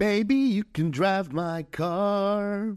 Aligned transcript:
Baby, 0.00 0.34
you 0.34 0.64
can 0.64 0.90
drive 0.90 1.30
my 1.30 1.62
car. 1.62 2.74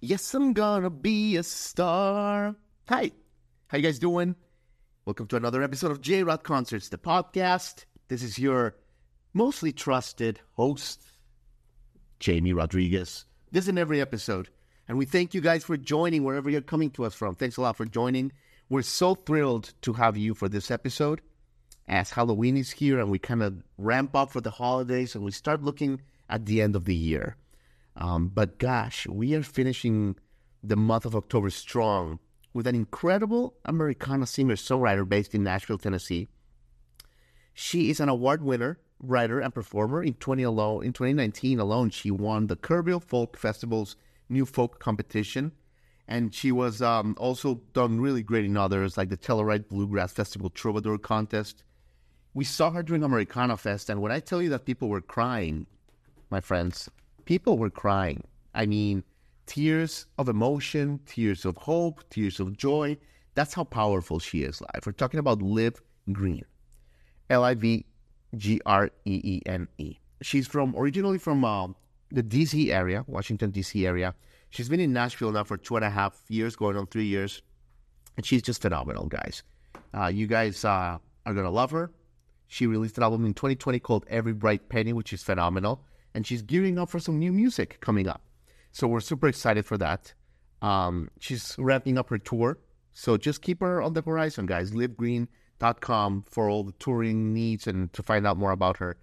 Yes, 0.00 0.32
I'm 0.32 0.52
gonna 0.52 0.90
be 0.90 1.36
a 1.36 1.42
star. 1.42 2.54
Hi, 2.88 3.10
how 3.66 3.78
you 3.78 3.82
guys 3.82 3.98
doing? 3.98 4.36
Welcome 5.06 5.26
to 5.26 5.36
another 5.36 5.60
episode 5.60 5.90
of 5.90 6.00
J 6.00 6.22
Rod 6.22 6.44
Concerts, 6.44 6.88
the 6.88 6.98
podcast. 6.98 7.86
This 8.06 8.22
is 8.22 8.38
your 8.38 8.76
mostly 9.34 9.72
trusted 9.72 10.38
host, 10.52 11.02
Jamie 12.20 12.52
Rodriguez. 12.52 13.24
This 13.50 13.64
is 13.64 13.68
in 13.70 13.76
every 13.76 14.00
episode. 14.00 14.50
And 14.86 14.96
we 14.96 15.04
thank 15.04 15.34
you 15.34 15.40
guys 15.40 15.64
for 15.64 15.76
joining 15.76 16.22
wherever 16.22 16.48
you're 16.48 16.60
coming 16.60 16.92
to 16.92 17.06
us 17.06 17.14
from. 17.14 17.34
Thanks 17.34 17.56
a 17.56 17.60
lot 17.60 17.76
for 17.76 17.86
joining. 17.86 18.30
We're 18.68 18.82
so 18.82 19.16
thrilled 19.16 19.74
to 19.82 19.94
have 19.94 20.16
you 20.16 20.34
for 20.34 20.48
this 20.48 20.70
episode 20.70 21.22
as 21.92 22.10
Halloween 22.10 22.56
is 22.56 22.70
here 22.70 22.98
and 22.98 23.10
we 23.10 23.18
kind 23.18 23.42
of 23.42 23.62
ramp 23.76 24.16
up 24.16 24.30
for 24.30 24.40
the 24.40 24.50
holidays 24.50 25.14
and 25.14 25.22
we 25.22 25.30
start 25.30 25.62
looking 25.62 26.00
at 26.26 26.46
the 26.46 26.62
end 26.62 26.74
of 26.74 26.86
the 26.86 26.94
year. 26.94 27.36
Um, 27.96 28.28
but 28.28 28.58
gosh, 28.58 29.06
we 29.06 29.34
are 29.34 29.42
finishing 29.42 30.16
the 30.64 30.74
month 30.74 31.04
of 31.04 31.14
October 31.14 31.50
strong 31.50 32.18
with 32.54 32.66
an 32.66 32.74
incredible 32.74 33.56
Americana 33.66 34.26
singer 34.26 34.54
songwriter 34.54 35.06
based 35.06 35.34
in 35.34 35.42
Nashville, 35.42 35.76
Tennessee. 35.76 36.28
She 37.52 37.90
is 37.90 38.00
an 38.00 38.08
award 38.08 38.42
winner, 38.42 38.78
writer, 38.98 39.40
and 39.40 39.52
performer. 39.52 40.02
In, 40.02 40.14
20 40.14 40.42
alone, 40.44 40.84
in 40.84 40.94
2019 40.94 41.60
alone, 41.60 41.90
she 41.90 42.10
won 42.10 42.46
the 42.46 42.56
Kerrville 42.56 43.02
Folk 43.02 43.36
Festival's 43.36 43.96
New 44.30 44.46
Folk 44.46 44.78
Competition. 44.78 45.52
And 46.08 46.34
she 46.34 46.52
was 46.52 46.80
um, 46.80 47.16
also 47.18 47.60
done 47.74 48.00
really 48.00 48.22
great 48.22 48.46
in 48.46 48.56
others, 48.56 48.96
like 48.96 49.10
the 49.10 49.18
Telluride 49.18 49.68
Bluegrass 49.68 50.12
Festival 50.14 50.48
Troubadour 50.48 50.96
Contest 50.96 51.64
we 52.34 52.44
saw 52.44 52.70
her 52.70 52.82
during 52.82 53.02
Americana 53.02 53.56
Fest, 53.56 53.90
and 53.90 54.00
when 54.00 54.12
I 54.12 54.20
tell 54.20 54.40
you 54.40 54.48
that 54.50 54.64
people 54.64 54.88
were 54.88 55.00
crying, 55.00 55.66
my 56.30 56.40
friends, 56.40 56.88
people 57.24 57.58
were 57.58 57.70
crying. 57.70 58.24
I 58.54 58.66
mean, 58.66 59.04
tears 59.46 60.06
of 60.18 60.28
emotion, 60.28 61.00
tears 61.06 61.44
of 61.44 61.56
hope, 61.56 62.02
tears 62.10 62.40
of 62.40 62.56
joy. 62.56 62.96
That's 63.34 63.54
how 63.54 63.64
powerful 63.64 64.18
she 64.18 64.42
is 64.42 64.60
live. 64.60 64.86
We're 64.86 64.92
talking 64.92 65.20
about 65.20 65.42
Liv 65.42 65.80
Greene, 66.10 66.44
L 67.30 67.44
I 67.44 67.54
V 67.54 67.84
G 68.36 68.60
R 68.66 68.90
E 69.04 69.20
E 69.24 69.42
N 69.46 69.68
E. 69.78 69.96
She's 70.22 70.46
from 70.46 70.74
originally 70.76 71.18
from 71.18 71.44
uh, 71.44 71.68
the 72.10 72.22
DC 72.22 72.72
area, 72.72 73.04
Washington 73.06 73.50
D.C. 73.50 73.86
area. 73.86 74.14
She's 74.50 74.68
been 74.68 74.80
in 74.80 74.92
Nashville 74.92 75.32
now 75.32 75.44
for 75.44 75.56
two 75.56 75.76
and 75.76 75.84
a 75.84 75.90
half 75.90 76.22
years, 76.28 76.56
going 76.56 76.76
on 76.76 76.86
three 76.86 77.06
years, 77.06 77.42
and 78.16 78.24
she's 78.24 78.42
just 78.42 78.60
phenomenal, 78.60 79.06
guys. 79.06 79.42
Uh, 79.94 80.06
you 80.06 80.26
guys 80.26 80.64
uh, 80.64 80.98
are 81.26 81.34
gonna 81.34 81.50
love 81.50 81.70
her. 81.70 81.90
She 82.52 82.66
released 82.66 82.98
an 82.98 83.02
album 83.02 83.24
in 83.24 83.32
2020 83.32 83.80
called 83.80 84.04
Every 84.10 84.34
Bright 84.34 84.68
Penny, 84.68 84.92
which 84.92 85.14
is 85.14 85.22
phenomenal. 85.22 85.86
And 86.12 86.26
she's 86.26 86.42
gearing 86.42 86.78
up 86.78 86.90
for 86.90 87.00
some 87.00 87.18
new 87.18 87.32
music 87.32 87.80
coming 87.80 88.06
up. 88.06 88.20
So 88.72 88.86
we're 88.86 89.00
super 89.00 89.26
excited 89.26 89.64
for 89.64 89.78
that. 89.78 90.12
Um, 90.60 91.08
she's 91.18 91.56
wrapping 91.58 91.96
up 91.96 92.10
her 92.10 92.18
tour. 92.18 92.58
So 92.92 93.16
just 93.16 93.40
keep 93.40 93.60
her 93.60 93.80
on 93.80 93.94
the 93.94 94.02
horizon, 94.02 94.44
guys. 94.44 94.72
LivGreene.com 94.72 96.24
for 96.28 96.50
all 96.50 96.64
the 96.64 96.72
touring 96.72 97.32
needs 97.32 97.66
and 97.66 97.90
to 97.94 98.02
find 98.02 98.26
out 98.26 98.36
more 98.36 98.52
about 98.52 98.76
her. 98.76 98.98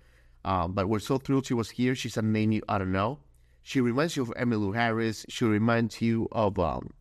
Um, 0.46 0.74
but 0.74 0.88
we're 0.88 1.00
so 1.00 1.18
thrilled 1.18 1.48
she 1.48 1.56
was 1.56 1.72
here. 1.72 1.96
She's 1.96 2.18
a 2.18 2.22
name 2.22 2.52
you 2.52 2.62
I 2.70 2.78
don't 2.78 2.92
know. 2.92 3.18
She 3.64 3.82
reminds 3.82 4.16
you 4.16 4.22
of 4.22 4.30
Emmylou 4.30 4.76
Harris. 4.76 5.26
She 5.28 5.46
reminds 5.46 6.04
you 6.04 6.28
of, 6.32 6.60
um, 6.60 6.92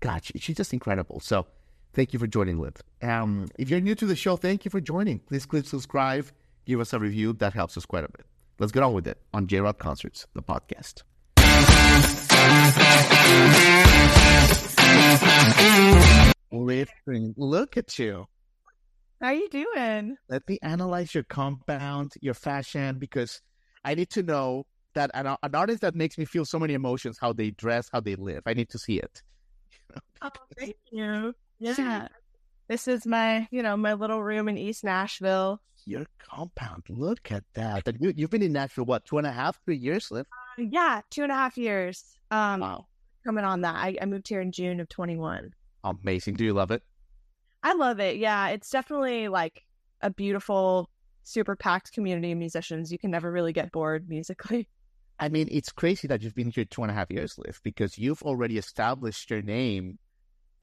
God, 0.00 0.24
she, 0.24 0.40
she's 0.40 0.56
just 0.56 0.72
incredible. 0.72 1.20
So 1.20 1.46
Thank 1.94 2.12
you 2.12 2.18
for 2.18 2.26
joining, 2.26 2.58
Liv. 2.58 2.74
Um, 3.02 3.46
if 3.56 3.70
you're 3.70 3.80
new 3.80 3.94
to 3.94 4.04
the 4.04 4.16
show, 4.16 4.36
thank 4.36 4.64
you 4.64 4.70
for 4.70 4.80
joining. 4.80 5.20
Please 5.20 5.46
click 5.46 5.64
subscribe, 5.64 6.26
give 6.66 6.80
us 6.80 6.92
a 6.92 6.98
review. 6.98 7.34
That 7.34 7.52
helps 7.52 7.76
us 7.76 7.86
quite 7.86 8.02
a 8.02 8.08
bit. 8.08 8.26
Let's 8.58 8.72
get 8.72 8.82
on 8.82 8.94
with 8.94 9.06
it 9.06 9.18
on 9.32 9.46
J 9.46 9.60
Rod 9.60 9.78
Concerts, 9.78 10.26
the 10.34 10.42
podcast. 10.42 11.02
Liv, 16.50 16.88
look 17.36 17.76
at 17.76 17.96
you. 17.96 18.26
How 19.20 19.28
are 19.28 19.34
you 19.34 19.48
doing? 19.48 20.16
Let 20.28 20.48
me 20.48 20.58
analyze 20.62 21.14
your 21.14 21.24
compound, 21.24 22.14
your 22.20 22.34
fashion, 22.34 22.98
because 22.98 23.40
I 23.84 23.94
need 23.94 24.10
to 24.10 24.24
know 24.24 24.66
that 24.94 25.12
an, 25.14 25.28
an 25.28 25.54
artist 25.54 25.82
that 25.82 25.94
makes 25.94 26.18
me 26.18 26.24
feel 26.24 26.44
so 26.44 26.58
many 26.58 26.74
emotions, 26.74 27.18
how 27.20 27.32
they 27.32 27.52
dress, 27.52 27.88
how 27.92 28.00
they 28.00 28.16
live. 28.16 28.42
I 28.46 28.54
need 28.54 28.68
to 28.70 28.78
see 28.80 28.98
it. 28.98 29.22
oh, 30.22 30.30
thank 30.58 30.76
you. 30.90 31.34
Yeah. 31.58 32.08
This 32.68 32.88
is 32.88 33.06
my, 33.06 33.46
you 33.50 33.62
know, 33.62 33.76
my 33.76 33.92
little 33.92 34.22
room 34.22 34.48
in 34.48 34.56
East 34.56 34.84
Nashville. 34.84 35.60
Your 35.86 36.06
compound. 36.18 36.84
Look 36.88 37.30
at 37.30 37.44
that. 37.54 37.82
You, 38.00 38.12
you've 38.16 38.30
been 38.30 38.42
in 38.42 38.52
Nashville, 38.52 38.86
what, 38.86 39.04
two 39.04 39.18
and 39.18 39.26
a 39.26 39.32
half, 39.32 39.60
three 39.64 39.76
years, 39.76 40.10
Liv? 40.10 40.26
Uh, 40.58 40.62
yeah, 40.70 41.02
two 41.10 41.22
and 41.22 41.32
a 41.32 41.34
half 41.34 41.58
years. 41.58 42.18
Um, 42.30 42.60
wow. 42.60 42.86
Coming 43.26 43.44
on 43.44 43.60
that. 43.62 43.74
I, 43.76 43.96
I 44.00 44.06
moved 44.06 44.28
here 44.28 44.40
in 44.40 44.50
June 44.50 44.80
of 44.80 44.88
21. 44.88 45.50
Amazing. 45.84 46.34
Do 46.34 46.44
you 46.44 46.54
love 46.54 46.70
it? 46.70 46.82
I 47.62 47.74
love 47.74 48.00
it. 48.00 48.16
Yeah. 48.16 48.48
It's 48.48 48.70
definitely 48.70 49.28
like 49.28 49.62
a 50.00 50.10
beautiful, 50.10 50.88
super 51.22 51.56
packed 51.56 51.92
community 51.92 52.32
of 52.32 52.38
musicians. 52.38 52.90
You 52.90 52.98
can 52.98 53.10
never 53.10 53.30
really 53.30 53.52
get 53.52 53.72
bored 53.72 54.08
musically. 54.08 54.68
I 55.20 55.28
mean, 55.28 55.48
it's 55.50 55.70
crazy 55.70 56.08
that 56.08 56.22
you've 56.22 56.34
been 56.34 56.50
here 56.50 56.64
two 56.64 56.82
and 56.82 56.90
a 56.90 56.94
half 56.94 57.10
years, 57.10 57.38
Liv, 57.38 57.60
because 57.62 57.98
you've 57.98 58.22
already 58.22 58.58
established 58.58 59.30
your 59.30 59.42
name 59.42 59.98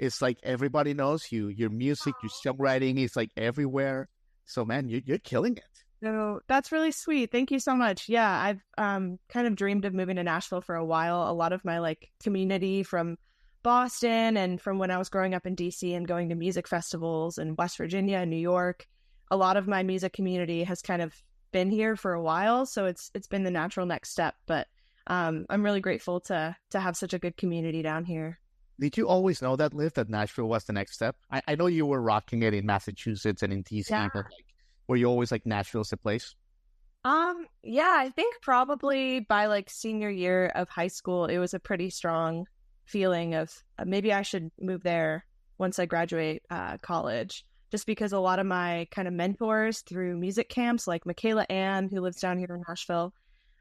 it's 0.02 0.22
like 0.22 0.40
everybody 0.42 0.94
knows 0.96 1.32
you. 1.32 1.48
Your 1.50 1.70
music, 1.70 2.16
your 2.24 2.32
songwriting 2.32 2.98
is 2.98 3.16
like 3.16 3.30
everywhere. 3.38 4.10
So 4.46 4.66
man, 4.66 4.90
you're 4.90 5.02
you're 5.06 5.20
killing 5.20 5.56
it. 5.56 5.64
So 6.04 6.40
that's 6.48 6.72
really 6.72 6.92
sweet. 6.92 7.32
Thank 7.32 7.52
you 7.52 7.60
so 7.60 7.76
much. 7.76 8.10
Yeah, 8.10 8.30
I've 8.30 8.64
um 8.78 9.20
kind 9.30 9.46
of 9.46 9.56
dreamed 9.56 9.86
of 9.86 9.94
moving 9.94 10.16
to 10.16 10.24
Nashville 10.24 10.62
for 10.62 10.76
a 10.76 10.84
while. 10.84 11.30
A 11.30 11.34
lot 11.34 11.54
of 11.54 11.64
my 11.64 11.78
like 11.78 12.10
community 12.22 12.82
from 12.82 13.18
Boston 13.62 14.38
and 14.38 14.60
from 14.60 14.80
when 14.80 14.90
I 14.90 14.98
was 14.98 15.10
growing 15.10 15.36
up 15.36 15.46
in 15.46 15.56
DC 15.56 15.96
and 15.96 16.08
going 16.08 16.30
to 16.30 16.36
music 16.36 16.68
festivals 16.68 17.38
in 17.38 17.56
West 17.56 17.78
Virginia 17.78 18.18
and 18.18 18.32
New 18.32 18.38
York, 18.38 18.88
a 19.30 19.38
lot 19.38 19.56
of 19.56 19.68
my 19.68 19.84
music 19.84 20.14
community 20.14 20.64
has 20.64 20.82
kind 20.82 21.04
of 21.04 21.14
been 21.52 21.70
here 21.70 21.96
for 21.96 22.14
a 22.14 22.22
while, 22.22 22.66
so 22.66 22.86
it's 22.86 23.12
it's 23.14 23.28
been 23.28 23.44
the 23.44 23.52
natural 23.52 23.86
next 23.86 24.10
step, 24.10 24.34
but 24.48 24.68
um, 25.06 25.46
I'm 25.48 25.64
really 25.64 25.82
grateful 25.82 26.22
to 26.22 26.56
to 26.72 26.80
have 26.80 26.98
such 26.98 27.14
a 27.14 27.20
good 27.20 27.38
community 27.38 27.84
down 27.84 28.06
here. 28.06 28.41
Did 28.82 28.98
you 28.98 29.08
always 29.08 29.44
know 29.44 29.56
that, 29.58 29.76
Liv, 29.76 29.94
that 29.94 30.10
Nashville 30.10 30.48
was 30.48 30.64
the 30.64 30.74
next 30.74 30.96
step? 30.96 31.16
I, 31.32 31.44
I 31.48 31.54
know 31.54 31.68
you 31.68 31.86
were 31.86 32.02
rocking 32.02 32.42
it 32.42 32.56
in 32.56 32.66
Massachusetts 32.66 33.44
and 33.44 33.54
in 33.54 33.64
DC, 33.64 33.92
yeah. 33.92 34.10
but 34.12 34.26
like, 34.26 34.46
were 34.88 34.96
you 34.96 35.06
always 35.06 35.32
like 35.32 35.46
Nashville's 35.46 35.90
the 35.90 35.98
place? 35.98 36.34
Um, 37.06 37.46
yeah, 37.62 37.94
I 37.96 38.10
think 38.10 38.42
probably 38.42 39.20
by 39.20 39.46
like 39.46 39.70
senior 39.70 40.10
year 40.10 40.48
of 40.56 40.68
high 40.68 40.88
school, 40.88 41.28
it 41.28 41.38
was 41.38 41.54
a 41.54 41.60
pretty 41.60 41.92
strong 41.92 42.48
feeling 42.86 43.36
of 43.36 43.54
uh, 43.78 43.86
maybe 43.86 44.12
I 44.12 44.24
should 44.24 44.50
move 44.60 44.82
there 44.82 45.26
once 45.60 45.78
I 45.78 45.86
graduate 45.86 46.42
uh, 46.50 46.78
college. 46.80 47.46
Just 47.70 47.86
because 47.86 48.14
a 48.14 48.20
lot 48.20 48.40
of 48.40 48.48
my 48.48 48.88
kind 48.90 49.08
of 49.08 49.14
mentors 49.14 49.82
through 49.82 50.18
music 50.18 50.50
camps, 50.50 50.88
like 50.88 51.06
Michaela 51.06 51.46
Anne, 51.52 51.88
who 51.88 52.02
lives 52.02 52.20
down 52.20 52.40
here 52.40 52.56
in 52.56 52.64
Nashville, 52.68 53.14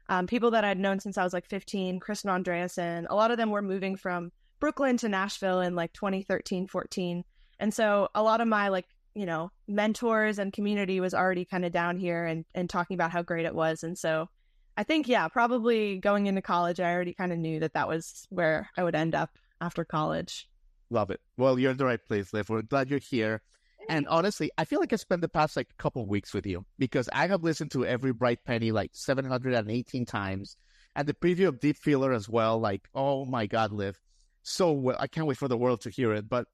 um, 0.09 0.25
people 0.25 0.49
that 0.51 0.65
I'd 0.65 0.79
known 0.79 0.99
since 0.99 1.19
I 1.19 1.23
was 1.23 1.31
like 1.31 1.47
15, 1.47 1.99
Kristin 1.99 2.43
Andreassen, 2.43 3.05
a 3.07 3.15
lot 3.15 3.29
of 3.29 3.37
them 3.37 3.51
were 3.51 3.61
moving 3.61 3.95
from 3.95 4.31
Brooklyn 4.61 4.95
to 4.97 5.09
Nashville 5.09 5.59
in 5.59 5.75
like 5.75 5.91
2013, 5.91 6.67
14. 6.67 7.25
And 7.59 7.73
so 7.73 8.07
a 8.15 8.23
lot 8.23 8.39
of 8.39 8.47
my 8.47 8.69
like, 8.69 8.85
you 9.13 9.25
know, 9.25 9.51
mentors 9.67 10.39
and 10.39 10.53
community 10.53 11.01
was 11.01 11.13
already 11.13 11.43
kind 11.43 11.65
of 11.65 11.73
down 11.73 11.97
here 11.97 12.25
and, 12.25 12.45
and 12.55 12.69
talking 12.69 12.93
about 12.93 13.11
how 13.11 13.23
great 13.23 13.45
it 13.45 13.55
was. 13.55 13.83
And 13.83 13.97
so 13.97 14.29
I 14.77 14.83
think, 14.83 15.07
yeah, 15.07 15.27
probably 15.27 15.97
going 15.97 16.27
into 16.27 16.41
college, 16.41 16.79
I 16.79 16.93
already 16.93 17.13
kind 17.13 17.33
of 17.33 17.39
knew 17.39 17.59
that 17.59 17.73
that 17.73 17.89
was 17.89 18.25
where 18.29 18.69
I 18.77 18.83
would 18.83 18.95
end 18.95 19.15
up 19.15 19.31
after 19.59 19.83
college. 19.83 20.47
Love 20.91 21.09
it. 21.09 21.19
Well, 21.37 21.57
you're 21.59 21.71
in 21.71 21.77
the 21.77 21.85
right 21.85 21.99
place, 22.07 22.31
Liv. 22.31 22.49
We're 22.49 22.61
glad 22.61 22.89
you're 22.89 22.99
here. 22.99 23.41
And 23.89 24.07
honestly, 24.07 24.51
I 24.59 24.65
feel 24.65 24.79
like 24.79 24.93
I 24.93 24.97
spent 24.97 25.21
the 25.21 25.27
past 25.27 25.57
like 25.57 25.75
couple 25.77 26.05
weeks 26.05 26.35
with 26.35 26.45
you 26.45 26.65
because 26.77 27.09
I 27.11 27.27
have 27.27 27.43
listened 27.43 27.71
to 27.71 27.85
every 27.85 28.13
Bright 28.13 28.45
Penny 28.45 28.71
like 28.71 28.91
718 28.93 30.05
times 30.05 30.55
and 30.95 31.07
the 31.07 31.15
preview 31.15 31.47
of 31.47 31.59
Deep 31.59 31.77
Feeler 31.77 32.13
as 32.13 32.29
well. 32.29 32.59
Like, 32.59 32.87
oh 32.93 33.25
my 33.25 33.47
God, 33.47 33.71
Liv 33.71 33.99
so 34.43 34.71
well. 34.71 34.97
I 34.99 35.07
can't 35.07 35.27
wait 35.27 35.37
for 35.37 35.47
the 35.47 35.57
world 35.57 35.81
to 35.81 35.89
hear 35.89 36.13
it. 36.13 36.27
But 36.29 36.47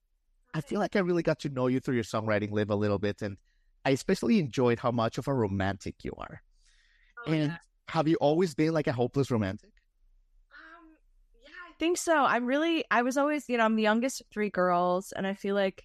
I 0.54 0.62
feel 0.62 0.80
like 0.80 0.96
I 0.96 1.00
really 1.00 1.24
got 1.24 1.40
to 1.40 1.50
know 1.50 1.68
you 1.68 1.80
through 1.80 1.96
your 1.96 2.04
songwriting, 2.04 2.52
Liv 2.52 2.70
a 2.70 2.76
little 2.76 3.00
bit, 3.00 3.22
and 3.22 3.38
I 3.86 3.92
especially 3.92 4.40
enjoyed 4.40 4.80
how 4.80 4.92
much 4.92 5.18
of 5.18 5.28
a 5.28 5.34
romantic 5.34 6.04
you 6.04 6.14
are. 6.18 6.42
Oh, 7.26 7.32
and 7.32 7.52
yeah. 7.52 7.58
have 7.90 8.08
you 8.08 8.16
always 8.16 8.54
been 8.54 8.74
like 8.74 8.88
a 8.88 8.94
hopeless 8.94 9.32
romantic? 9.32 9.72
Um, 10.52 10.90
yeah, 11.44 11.50
I 11.70 11.74
think 11.80 11.98
so. 11.98 12.16
I'm 12.16 12.46
really, 12.46 12.86
I 12.92 13.02
was 13.02 13.18
always, 13.18 13.48
you 13.48 13.58
know, 13.58 13.66
I'm 13.66 13.76
the 13.76 13.84
youngest 13.84 14.22
of 14.22 14.28
three 14.28 14.50
girls, 14.50 15.12
and 15.12 15.28
I 15.28 15.34
feel 15.34 15.56
like 15.56 15.84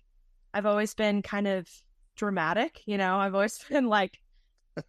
I've 0.54 0.66
always 0.66 0.94
been 0.94 1.22
kind 1.22 1.46
of 1.46 1.68
dramatic, 2.16 2.82
you 2.86 2.98
know, 2.98 3.16
I've 3.16 3.34
always 3.34 3.58
been 3.70 3.86
like, 3.86 4.18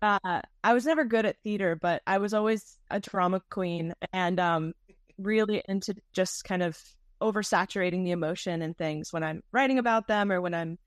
uh, 0.01 0.42
I 0.63 0.74
was 0.74 0.86
never 0.86 1.04
good 1.04 1.25
at 1.25 1.38
theater, 1.44 1.75
but 1.75 2.01
I 2.07 2.18
was 2.18 2.33
always 2.33 2.77
a 2.89 3.00
drama 3.00 3.42
queen 3.50 3.94
and 4.13 4.39
um, 4.39 4.74
really 5.18 5.62
into 5.68 5.95
just 6.13 6.45
kind 6.45 6.63
of 6.63 6.80
oversaturating 7.24 8.04
the 8.04 8.12
emotion 8.12 8.62
and 8.62 8.78
things 8.78 9.14
when 9.14 9.24
I'm 9.24 9.42
writing 9.52 9.80
about 9.80 10.08
them 10.08 10.31
or 10.31 10.42
when 10.42 10.54
I'm 10.54 10.78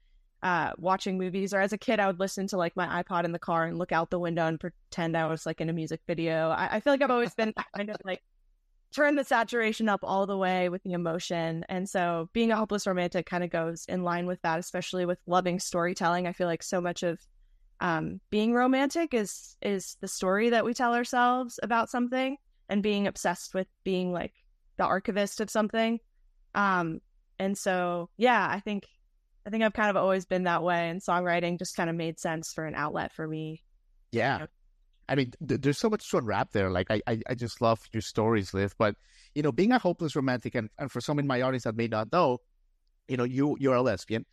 uh, 0.42 0.72
watching 0.76 1.18
movies. 1.18 1.54
Or 1.54 1.60
as 1.60 1.72
a 1.72 1.78
kid, 1.78 1.98
I 1.98 2.06
would 2.06 2.20
listen 2.20 2.46
to 2.48 2.56
like 2.56 2.76
my 2.76 3.02
iPod 3.02 3.24
in 3.24 3.32
the 3.32 3.38
car 3.38 3.64
and 3.64 3.78
look 3.78 3.90
out 3.90 4.10
the 4.10 4.18
window 4.18 4.46
and 4.46 4.60
pretend 4.60 5.16
I 5.16 5.26
was 5.26 5.46
like 5.46 5.60
in 5.60 5.70
a 5.70 5.72
music 5.72 6.00
video. 6.06 6.50
I, 6.50 6.76
I 6.76 6.80
feel 6.80 6.92
like 6.92 7.02
I've 7.02 7.10
always 7.10 7.34
been 7.34 7.54
kind 7.74 7.90
of 7.90 7.96
like 8.04 8.22
turn 8.94 9.16
the 9.16 9.24
saturation 9.24 9.88
up 9.88 10.00
all 10.02 10.26
the 10.26 10.36
way 10.36 10.68
with 10.68 10.82
the 10.82 10.92
emotion. 10.92 11.64
And 11.68 11.88
so 11.88 12.28
being 12.32 12.52
a 12.52 12.56
hopeless 12.56 12.86
romantic 12.86 13.26
kind 13.26 13.42
of 13.42 13.50
goes 13.50 13.86
in 13.88 14.02
line 14.02 14.26
with 14.26 14.40
that, 14.42 14.58
especially 14.58 15.06
with 15.06 15.18
loving 15.26 15.58
storytelling. 15.58 16.26
I 16.26 16.32
feel 16.32 16.46
like 16.46 16.62
so 16.62 16.80
much 16.80 17.02
of 17.02 17.18
um, 17.80 18.20
being 18.30 18.54
romantic 18.54 19.12
is 19.12 19.56
is 19.60 19.96
the 20.00 20.08
story 20.08 20.50
that 20.50 20.64
we 20.64 20.72
tell 20.72 20.94
ourselves 20.94 21.60
about 21.62 21.90
something 21.90 22.38
and 22.68 22.82
being 22.82 23.06
obsessed 23.06 23.54
with 23.54 23.66
being 23.84 24.12
like 24.12 24.32
the 24.76 24.84
archivist 24.84 25.40
of 25.40 25.50
something. 25.50 26.00
Um, 26.56 27.00
and 27.38 27.56
so 27.56 28.10
yeah, 28.16 28.48
I 28.50 28.58
think 28.60 28.86
I 29.46 29.50
think 29.50 29.62
I've 29.62 29.74
kind 29.74 29.90
of 29.90 29.96
always 29.96 30.26
been 30.26 30.44
that 30.44 30.64
way 30.64 30.90
and 30.90 31.00
songwriting 31.00 31.58
just 31.58 31.76
kind 31.76 31.88
of 31.88 31.94
made 31.96 32.18
sense 32.18 32.52
for 32.52 32.64
an 32.66 32.74
outlet 32.74 33.12
for 33.12 33.28
me. 33.28 33.62
Yeah. 34.12 34.46
I 35.08 35.14
mean, 35.14 35.32
th- 35.46 35.60
there's 35.60 35.78
so 35.78 35.88
much 35.90 36.10
to 36.10 36.18
unwrap 36.18 36.52
there. 36.52 36.70
Like, 36.70 36.90
I, 36.90 37.00
I, 37.06 37.20
I 37.28 37.34
just 37.34 37.60
love 37.60 37.80
your 37.92 38.00
stories, 38.02 38.52
Liv. 38.54 38.74
But 38.78 38.96
you 39.34 39.42
know, 39.42 39.52
being 39.52 39.72
a 39.72 39.78
hopeless 39.78 40.16
romantic, 40.16 40.54
and, 40.56 40.70
and 40.78 40.90
for 40.90 41.00
some 41.00 41.18
in 41.18 41.26
my 41.26 41.42
audience 41.42 41.64
that 41.64 41.76
may 41.76 41.86
not 41.88 42.10
know, 42.12 42.38
you 43.08 43.16
know, 43.16 43.24
you 43.24 43.56
you're 43.60 43.74
a 43.76 43.82
lesbian. 43.82 44.26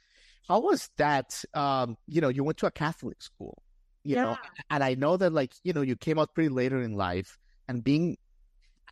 How 0.48 0.60
was 0.62 0.90
that? 0.98 1.44
Um, 1.54 1.98
you 2.08 2.22
know, 2.22 2.30
you 2.30 2.44
went 2.44 2.58
to 2.60 2.66
a 2.68 2.72
Catholic 2.72 3.22
school, 3.22 3.64
you 4.04 4.16
Yeah. 4.16 4.24
know, 4.24 4.38
and 4.70 4.84
I 4.84 4.96
know 4.96 5.18
that 5.18 5.32
like 5.32 5.54
you 5.64 5.74
know 5.74 5.82
you 5.82 5.96
came 5.96 6.18
out 6.20 6.34
pretty 6.34 6.50
later 6.50 6.82
in 6.82 6.94
life, 6.94 7.38
and 7.68 7.84
being, 7.84 8.18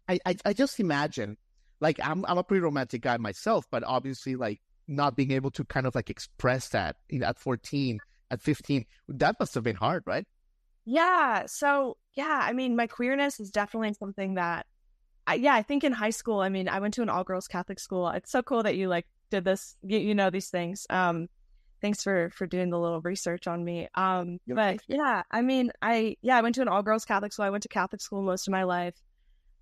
I, 0.07 0.19
I, 0.25 0.35
I 0.45 0.53
just 0.53 0.79
imagine, 0.79 1.37
like 1.81 1.99
I'm 2.01 2.23
I'm 2.27 2.37
a 2.37 2.43
pretty 2.43 2.61
romantic 2.61 3.01
guy 3.01 3.17
myself, 3.17 3.65
but 3.71 3.83
obviously 3.83 4.35
like 4.35 4.61
not 4.87 5.15
being 5.15 5.31
able 5.31 5.51
to 5.51 5.63
kind 5.65 5.85
of 5.87 5.95
like 5.95 6.09
express 6.09 6.69
that 6.69 6.97
at 7.23 7.39
14, 7.39 7.99
at 8.29 8.41
15, 8.41 8.85
that 9.09 9.39
must 9.39 9.53
have 9.55 9.63
been 9.63 9.75
hard, 9.75 10.03
right? 10.05 10.25
Yeah. 10.85 11.45
So, 11.45 11.97
yeah, 12.15 12.39
I 12.43 12.53
mean, 12.53 12.75
my 12.75 12.87
queerness 12.87 13.39
is 13.39 13.51
definitely 13.51 13.93
something 13.93 14.35
that, 14.35 14.65
I, 15.27 15.35
yeah, 15.35 15.53
I 15.53 15.61
think 15.61 15.83
in 15.83 15.91
high 15.93 16.09
school, 16.09 16.39
I 16.39 16.49
mean, 16.49 16.67
I 16.67 16.79
went 16.79 16.95
to 16.95 17.01
an 17.03 17.09
all 17.09 17.23
girls 17.23 17.47
Catholic 17.47 17.79
school. 17.79 18.09
It's 18.09 18.31
so 18.31 18.41
cool 18.41 18.63
that 18.63 18.75
you 18.75 18.87
like 18.89 19.05
did 19.29 19.45
this, 19.45 19.75
you, 19.83 19.99
you 19.99 20.15
know, 20.15 20.29
these 20.29 20.49
things. 20.49 20.85
Um, 20.89 21.27
thanks 21.81 22.03
for, 22.03 22.31
for 22.31 22.47
doing 22.47 22.69
the 22.69 22.79
little 22.79 23.01
research 23.01 23.47
on 23.47 23.63
me. 23.63 23.87
Um, 23.95 24.39
Yep. 24.47 24.55
but 24.55 24.79
yeah, 24.87 25.23
I 25.31 25.41
mean, 25.41 25.71
I, 25.81 26.17
yeah, 26.21 26.37
I 26.37 26.41
went 26.41 26.55
to 26.55 26.61
an 26.63 26.67
all 26.67 26.83
girls 26.83 27.05
Catholic 27.05 27.31
school. 27.33 27.45
I 27.45 27.49
went 27.51 27.63
to 27.63 27.69
Catholic 27.69 28.01
school 28.01 28.21
most 28.23 28.47
of 28.47 28.51
my 28.51 28.63
life. 28.63 28.95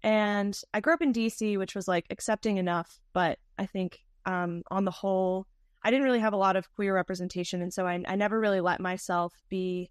And 0.04 0.60
I 0.74 0.80
grew 0.80 0.94
up 0.94 1.02
in 1.02 1.14
DC, 1.14 1.58
which 1.58 1.76
was 1.76 1.88
like 1.88 2.06
accepting 2.10 2.58
enough. 2.58 3.00
But 3.14 3.40
I 3.58 3.66
think, 3.66 4.00
um, 4.26 4.64
on 4.72 4.86
the 4.86 4.92
whole, 4.92 5.46
I 5.84 5.92
didn't 5.92 6.06
really 6.06 6.20
have 6.20 6.34
a 6.34 6.38
lot 6.38 6.56
of 6.56 6.72
queer 6.74 6.94
representation. 6.94 7.62
And 7.62 7.74
so 7.74 7.88
I, 7.88 8.04
I 8.08 8.16
never 8.16 8.40
really 8.40 8.62
let 8.62 8.80
myself 8.80 9.34
be 9.50 9.90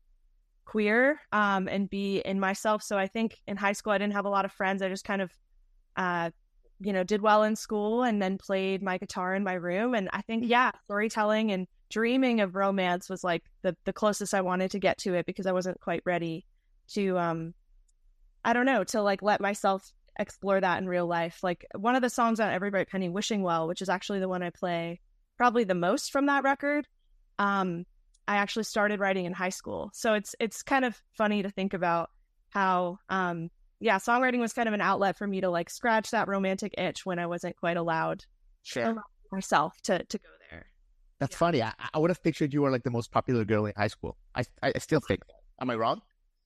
queer 0.64 1.18
um, 1.32 1.66
and 1.66 1.88
be 1.88 2.18
in 2.18 2.38
myself. 2.38 2.82
So 2.82 2.98
I 2.98 3.06
think 3.06 3.38
in 3.46 3.56
high 3.56 3.72
school 3.72 3.92
I 3.92 3.98
didn't 3.98 4.12
have 4.12 4.26
a 4.26 4.30
lot 4.30 4.44
of 4.44 4.52
friends. 4.52 4.82
I 4.82 4.88
just 4.88 5.04
kind 5.04 5.22
of, 5.22 5.32
uh, 5.96 6.30
you 6.80 6.92
know, 6.92 7.02
did 7.02 7.22
well 7.22 7.42
in 7.42 7.56
school 7.56 8.02
and 8.02 8.20
then 8.20 8.38
played 8.38 8.82
my 8.82 8.98
guitar 8.98 9.34
in 9.34 9.42
my 9.42 9.54
room. 9.54 9.94
And 9.94 10.08
I 10.12 10.22
think 10.22 10.44
yeah, 10.46 10.70
storytelling 10.84 11.52
and 11.52 11.66
dreaming 11.90 12.40
of 12.40 12.54
romance 12.54 13.08
was 13.08 13.24
like 13.24 13.42
the 13.62 13.74
the 13.84 13.94
closest 13.94 14.34
I 14.34 14.42
wanted 14.42 14.70
to 14.72 14.78
get 14.78 14.98
to 14.98 15.14
it 15.14 15.24
because 15.24 15.46
I 15.46 15.52
wasn't 15.52 15.80
quite 15.80 16.02
ready 16.04 16.44
to 16.88 17.18
um, 17.18 17.54
I 18.44 18.52
don't 18.52 18.66
know, 18.66 18.84
to 18.84 19.02
like 19.02 19.22
let 19.22 19.40
myself 19.40 19.92
explore 20.18 20.60
that 20.60 20.78
in 20.82 20.88
real 20.88 21.06
life. 21.06 21.40
Like 21.42 21.66
one 21.76 21.94
of 21.94 22.02
the 22.02 22.10
songs 22.10 22.40
on 22.40 22.50
Every 22.50 22.70
Bright 22.70 22.88
Penny, 22.88 23.08
Wishing 23.08 23.42
Well, 23.42 23.68
which 23.68 23.82
is 23.82 23.88
actually 23.88 24.20
the 24.20 24.28
one 24.28 24.42
I 24.42 24.50
play 24.50 25.00
probably 25.36 25.64
the 25.64 25.74
most 25.74 26.10
from 26.10 26.26
that 26.26 26.42
record. 26.44 26.86
Um, 27.38 27.86
I 28.26 28.36
actually 28.36 28.64
started 28.64 29.00
writing 29.00 29.24
in 29.24 29.32
high 29.32 29.48
school. 29.50 29.90
So 29.94 30.14
it's 30.14 30.34
it's 30.40 30.62
kind 30.62 30.84
of 30.84 31.00
funny 31.16 31.42
to 31.42 31.50
think 31.50 31.72
about 31.74 32.10
how 32.50 32.98
um 33.08 33.50
yeah, 33.80 33.98
songwriting 33.98 34.40
was 34.40 34.52
kind 34.52 34.66
of 34.66 34.74
an 34.74 34.80
outlet 34.80 35.16
for 35.16 35.26
me 35.26 35.40
to 35.40 35.48
like 35.48 35.70
scratch 35.70 36.10
that 36.10 36.26
romantic 36.26 36.74
itch 36.76 37.06
when 37.06 37.18
I 37.20 37.26
wasn't 37.26 37.56
quite 37.56 37.76
allowed 37.76 38.24
Sure. 38.64 39.02
myself 39.30 39.80
to 39.84 40.02
to 40.04 40.18
go 40.18 40.28
there. 40.50 40.66
That's 41.20 41.34
Yeah. 41.34 41.38
funny. 41.38 41.62
I, 41.62 41.72
I 41.94 41.98
would 41.98 42.10
have 42.10 42.22
pictured 42.22 42.52
you 42.52 42.62
were 42.62 42.70
like 42.70 42.82
the 42.82 42.90
most 42.90 43.12
popular 43.12 43.44
girl 43.44 43.66
in 43.66 43.72
high 43.76 43.86
school. 43.88 44.16
I 44.34 44.42
I, 44.62 44.72
I 44.74 44.78
still 44.78 45.00
think. 45.00 45.22
Am 45.60 45.70
I 45.70 45.76
wrong? 45.76 46.02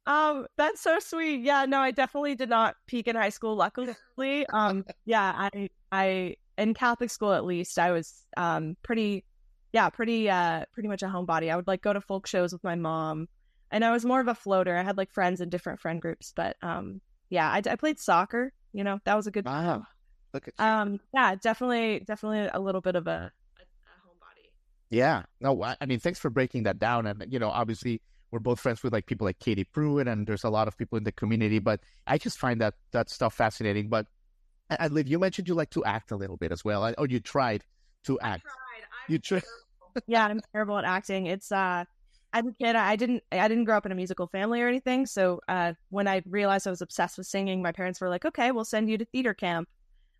Um, 0.07 0.47
that's 0.57 0.81
so 0.81 0.99
sweet. 0.99 1.43
Yeah, 1.43 1.65
no, 1.67 1.79
I 1.81 1.91
definitely 1.93 2.35
did 2.35 2.49
not 2.49 2.77
peak 2.87 3.07
in 3.09 3.17
high 3.17 3.29
school, 3.29 3.55
luckily. 3.57 4.47
Um, 4.53 4.85
yeah, 5.05 5.49
I 5.53 5.69
I 5.93 6.37
in 6.59 6.75
Catholic 6.75 7.11
school 7.11 7.33
at 7.33 7.45
least, 7.45 7.79
I 7.79 7.93
was 7.93 8.25
um 8.37 8.77
pretty 8.83 9.25
yeah, 9.73 9.89
pretty 9.91 10.29
uh 10.31 10.65
pretty 10.73 10.89
much 10.89 11.03
a 11.03 11.07
homebody. 11.07 11.51
I 11.53 11.57
would 11.57 11.67
like 11.67 11.83
go 11.83 11.93
to 11.93 12.01
folk 12.01 12.27
shows 12.27 12.53
with 12.53 12.65
my 12.65 12.75
mom. 12.75 13.29
And 13.71 13.85
I 13.85 13.91
was 13.91 14.05
more 14.05 14.21
of 14.21 14.29
a 14.29 14.35
floater. 14.35 14.77
I 14.77 14.83
had 14.83 14.99
like 14.99 15.11
friends 15.13 15.41
in 15.41 15.49
different 15.49 15.81
friend 15.81 16.01
groups, 16.03 16.33
but 16.35 16.57
um 16.63 17.01
yeah, 17.31 17.49
I, 17.51 17.63
I 17.71 17.77
played 17.77 17.99
soccer, 17.99 18.53
you 18.73 18.85
know, 18.85 18.99
that 19.05 19.15
was 19.17 19.27
a 19.27 19.31
good 19.31 19.47
Wow. 19.47 19.87
Look 20.35 20.49
at 20.49 20.55
you. 20.59 20.65
um 20.65 21.01
yeah, 21.15 21.35
definitely 21.37 22.01
definitely 22.07 22.49
a 22.53 22.61
little 22.61 22.81
bit 22.81 22.97
of 22.97 23.07
a 23.07 23.33
a, 23.59 23.63
a 23.63 23.95
homebody. 24.07 24.53
Yeah. 24.91 25.25
No, 25.41 25.63
I 25.63 25.77
I 25.81 25.87
mean, 25.87 25.99
thanks 26.01 26.19
for 26.19 26.31
breaking 26.31 26.65
that 26.65 26.79
down. 26.79 27.07
And, 27.07 27.25
you 27.33 27.39
know, 27.39 27.51
obviously 27.51 28.03
we're 28.33 28.41
both 28.41 28.59
friends 28.59 28.83
with 28.83 28.93
like 28.93 29.07
people 29.07 29.27
like 29.27 29.39
Katie 29.39 29.63
Pruitt 29.65 30.09
and 30.09 30.27
there's 30.27 30.43
a 30.43 30.49
lot 30.51 30.67
of 30.67 30.77
people 30.77 30.97
in 30.99 31.05
the 31.05 31.13
community, 31.13 31.59
but 31.59 31.81
I 32.07 32.17
just 32.19 32.39
find 32.39 32.61
that 32.63 32.75
that 32.93 33.11
stuff 33.11 33.35
fascinating. 33.35 33.89
But, 33.89 34.07
and 34.71 34.93
Liv, 34.93 35.07
you 35.07 35.19
mentioned 35.19 35.49
you 35.49 35.55
like 35.55 35.71
to 35.71 35.85
act 35.85 36.11
a 36.11 36.17
little 36.17 36.39
bit 36.39 36.51
as 36.51 36.65
well, 36.65 36.93
or 36.97 37.07
you 37.07 37.21
tried 37.21 37.63
to 38.05 38.19
act. 38.21 38.45
You 39.09 39.19
tried. 39.19 39.43
yeah, 40.07 40.27
I'm 40.27 40.41
terrible 40.53 40.79
at 40.79 40.85
acting. 40.85 41.27
It's 41.27 41.53
uh 41.53 41.85
as 42.33 42.47
a 42.47 42.53
kid 42.59 42.75
I 42.75 42.97
didn't 42.97 43.23
I 43.31 43.47
didn't 43.49 43.65
grow 43.65 43.77
up 43.77 43.85
in 43.85 43.93
a 43.93 43.95
musical 43.95 44.27
family 44.29 44.63
or 44.63 44.69
anything. 44.69 45.05
So 45.05 45.41
uh 45.47 45.75
when 45.91 46.09
I 46.09 46.23
realized 46.27 46.67
I 46.67 46.71
was 46.71 46.81
obsessed 46.81 47.19
with 47.19 47.27
singing, 47.27 47.61
my 47.63 47.73
parents 47.73 48.01
were 48.01 48.09
like, 48.09 48.25
Okay, 48.25 48.51
we'll 48.51 48.65
send 48.65 48.89
you 48.89 48.97
to 48.97 49.05
theater 49.05 49.35
camp. 49.35 49.69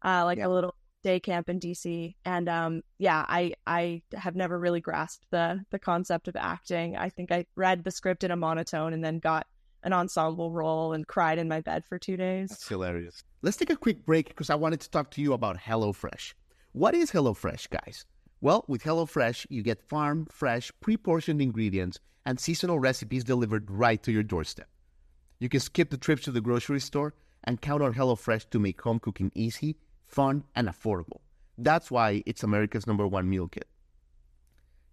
Uh 0.05 0.25
like 0.27 0.37
Yeah. 0.37 0.49
a 0.49 0.51
little 0.51 0.75
day 1.03 1.21
camp 1.21 1.49
in 1.49 1.61
DC. 1.61 2.15
And 2.25 2.49
um 2.49 2.83
yeah, 2.99 3.25
I 3.29 3.55
I 3.67 4.03
have 4.15 4.37
never 4.37 4.59
really 4.59 4.81
grasped 4.81 5.27
the 5.31 5.65
the 5.71 5.79
concept 5.79 6.29
of 6.29 6.37
acting. 6.37 6.97
I 6.97 7.09
think 7.09 7.33
I 7.33 7.47
read 7.57 7.85
the 7.85 7.91
script 7.91 8.25
in 8.25 8.31
a 8.31 8.37
monotone 8.37 8.93
and 8.93 9.05
then 9.05 9.19
got 9.19 9.47
an 9.83 9.93
ensemble 9.93 10.53
role 10.53 10.93
and 10.93 11.07
cried 11.07 11.39
in 11.39 11.49
my 11.49 11.61
bed 11.61 11.85
for 11.89 11.99
two 11.99 12.17
days. 12.17 12.51
That's 12.51 12.69
hilarious. 12.69 13.25
Let's 13.43 13.57
take 13.57 13.71
a 13.71 13.77
quick 13.77 14.07
break 14.07 14.29
because 14.29 14.51
I 14.51 14.55
wanted 14.55 14.81
to 14.81 14.91
talk 14.91 15.11
to 15.13 15.21
you 15.21 15.33
about 15.33 15.59
HelloFresh. 15.59 16.35
What 16.73 16.95
is 16.95 17.11
HelloFresh, 17.11 17.69
guys? 17.71 18.07
Well, 18.41 18.65
with 18.69 18.85
HelloFresh, 18.85 19.47
you 19.51 19.63
get 19.63 19.89
farm, 19.89 20.27
fresh, 20.31 20.71
pre 20.81 20.97
portioned 20.97 21.43
ingredients 21.43 21.99
and 22.25 22.39
seasonal 22.39 22.79
recipes 22.79 23.25
delivered 23.25 23.71
right 23.71 24.03
to 24.03 24.13
your 24.13 24.23
doorstep. 24.23 24.69
You 25.41 25.49
can 25.49 25.61
skip 25.61 25.91
the 25.91 25.97
trips 25.97 26.23
to 26.25 26.31
the 26.31 26.41
grocery 26.41 26.81
store 26.81 27.15
and 27.45 27.61
count 27.61 27.83
on 27.83 27.95
HelloFresh 27.95 28.51
to 28.51 28.61
make 28.61 28.81
home 28.81 29.01
cooking 29.01 29.33
easy, 29.35 29.77
fun, 30.13 30.45
and 30.55 30.69
affordable. 30.69 31.21
That's 31.59 31.91
why 31.91 32.23
it's 32.27 32.43
America's 32.43 32.87
number 32.87 33.07
one 33.07 33.29
meal 33.29 33.49
kit. 33.49 33.67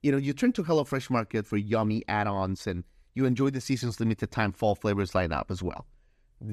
You 0.02 0.12
know, 0.12 0.18
you 0.18 0.34
turn 0.34 0.54
to 0.54 0.64
HelloFresh 0.64 1.10
Market 1.10 1.46
for 1.46 1.58
yummy 1.58 2.04
add 2.08 2.28
ons 2.28 2.66
and 2.66 2.84
you 3.14 3.26
enjoy 3.26 3.50
the 3.50 3.62
season's 3.62 4.00
limited 4.00 4.32
time 4.32 4.54
fall 4.54 4.76
flavors 4.76 5.12
lineup 5.12 5.52
as 5.52 5.62
well. 5.62 5.86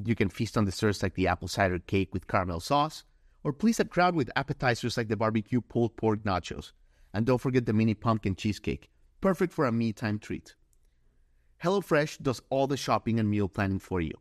You 0.04 0.16
can 0.16 0.28
feast 0.28 0.56
on 0.56 0.64
desserts 0.64 1.02
like 1.02 1.14
the 1.14 1.28
apple 1.28 1.46
cider 1.46 1.78
cake 1.78 2.12
with 2.12 2.26
caramel 2.26 2.58
sauce, 2.58 3.04
or 3.44 3.52
please 3.52 3.78
a 3.78 3.84
crowd 3.84 4.16
with 4.16 4.30
appetizers 4.34 4.96
like 4.96 5.06
the 5.06 5.16
barbecue 5.16 5.60
pulled 5.60 5.96
pork 5.96 6.24
nachos. 6.24 6.72
And 7.14 7.24
don't 7.24 7.40
forget 7.40 7.66
the 7.66 7.72
mini 7.72 7.94
pumpkin 7.94 8.34
cheesecake, 8.34 8.90
perfect 9.20 9.52
for 9.52 9.66
a 9.66 9.72
me 9.72 9.92
time 9.92 10.18
treat. 10.18 10.56
HelloFresh 11.62 12.20
does 12.22 12.42
all 12.50 12.66
the 12.66 12.76
shopping 12.76 13.20
and 13.20 13.30
meal 13.30 13.48
planning 13.48 13.78
for 13.78 14.00
you. 14.00 14.12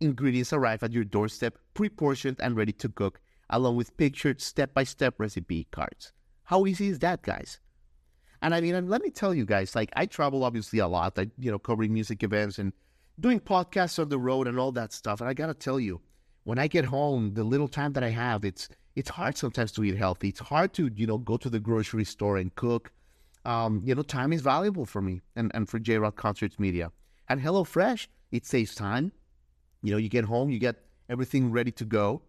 Ingredients 0.00 0.52
arrive 0.52 0.82
at 0.82 0.92
your 0.92 1.04
doorstep, 1.04 1.56
pre 1.72 1.88
portioned 1.88 2.36
and 2.40 2.56
ready 2.56 2.72
to 2.72 2.88
cook, 2.88 3.20
along 3.50 3.76
with 3.76 3.96
pictured 3.96 4.40
step 4.40 4.74
by 4.74 4.84
step 4.84 5.14
recipe 5.18 5.66
cards. 5.70 6.12
How 6.44 6.66
easy 6.66 6.88
is 6.88 6.98
that, 7.00 7.22
guys? 7.22 7.60
And 8.42 8.54
I 8.54 8.60
mean, 8.60 8.88
let 8.88 9.02
me 9.02 9.10
tell 9.10 9.34
you 9.34 9.44
guys, 9.44 9.74
like 9.74 9.90
I 9.96 10.06
travel 10.06 10.44
obviously 10.44 10.78
a 10.78 10.86
lot, 10.86 11.16
like, 11.16 11.30
you 11.38 11.50
know, 11.50 11.58
covering 11.58 11.92
music 11.92 12.22
events 12.22 12.58
and 12.58 12.72
doing 13.18 13.40
podcasts 13.40 13.98
on 13.98 14.08
the 14.08 14.18
road 14.18 14.46
and 14.46 14.58
all 14.58 14.72
that 14.72 14.92
stuff. 14.92 15.20
And 15.20 15.28
I 15.28 15.34
gotta 15.34 15.54
tell 15.54 15.80
you, 15.80 16.00
when 16.44 16.58
I 16.58 16.68
get 16.68 16.84
home, 16.84 17.34
the 17.34 17.44
little 17.44 17.68
time 17.68 17.92
that 17.94 18.04
I 18.04 18.10
have, 18.10 18.44
it's 18.44 18.68
it's 18.94 19.10
hard 19.10 19.36
sometimes 19.36 19.72
to 19.72 19.84
eat 19.84 19.96
healthy. 19.96 20.28
It's 20.28 20.40
hard 20.40 20.72
to, 20.74 20.90
you 20.94 21.06
know, 21.06 21.18
go 21.18 21.36
to 21.36 21.50
the 21.50 21.60
grocery 21.60 22.04
store 22.04 22.38
and 22.38 22.54
cook. 22.54 22.92
Um, 23.44 23.82
you 23.84 23.94
know, 23.94 24.02
time 24.02 24.32
is 24.32 24.40
valuable 24.40 24.86
for 24.86 25.02
me 25.02 25.20
and, 25.36 25.50
and 25.54 25.68
for 25.68 25.78
J 25.78 25.98
Rod 25.98 26.16
Concerts 26.16 26.58
Media. 26.58 26.90
And 27.28 27.40
HelloFresh, 27.40 28.08
it 28.32 28.46
saves 28.46 28.74
time. 28.74 29.12
You 29.82 29.92
know, 29.92 29.98
you 29.98 30.08
get 30.08 30.24
home, 30.24 30.50
you 30.50 30.58
get 30.58 30.76
everything 31.08 31.52
ready 31.52 31.70
to 31.72 31.84
go. 31.84 32.22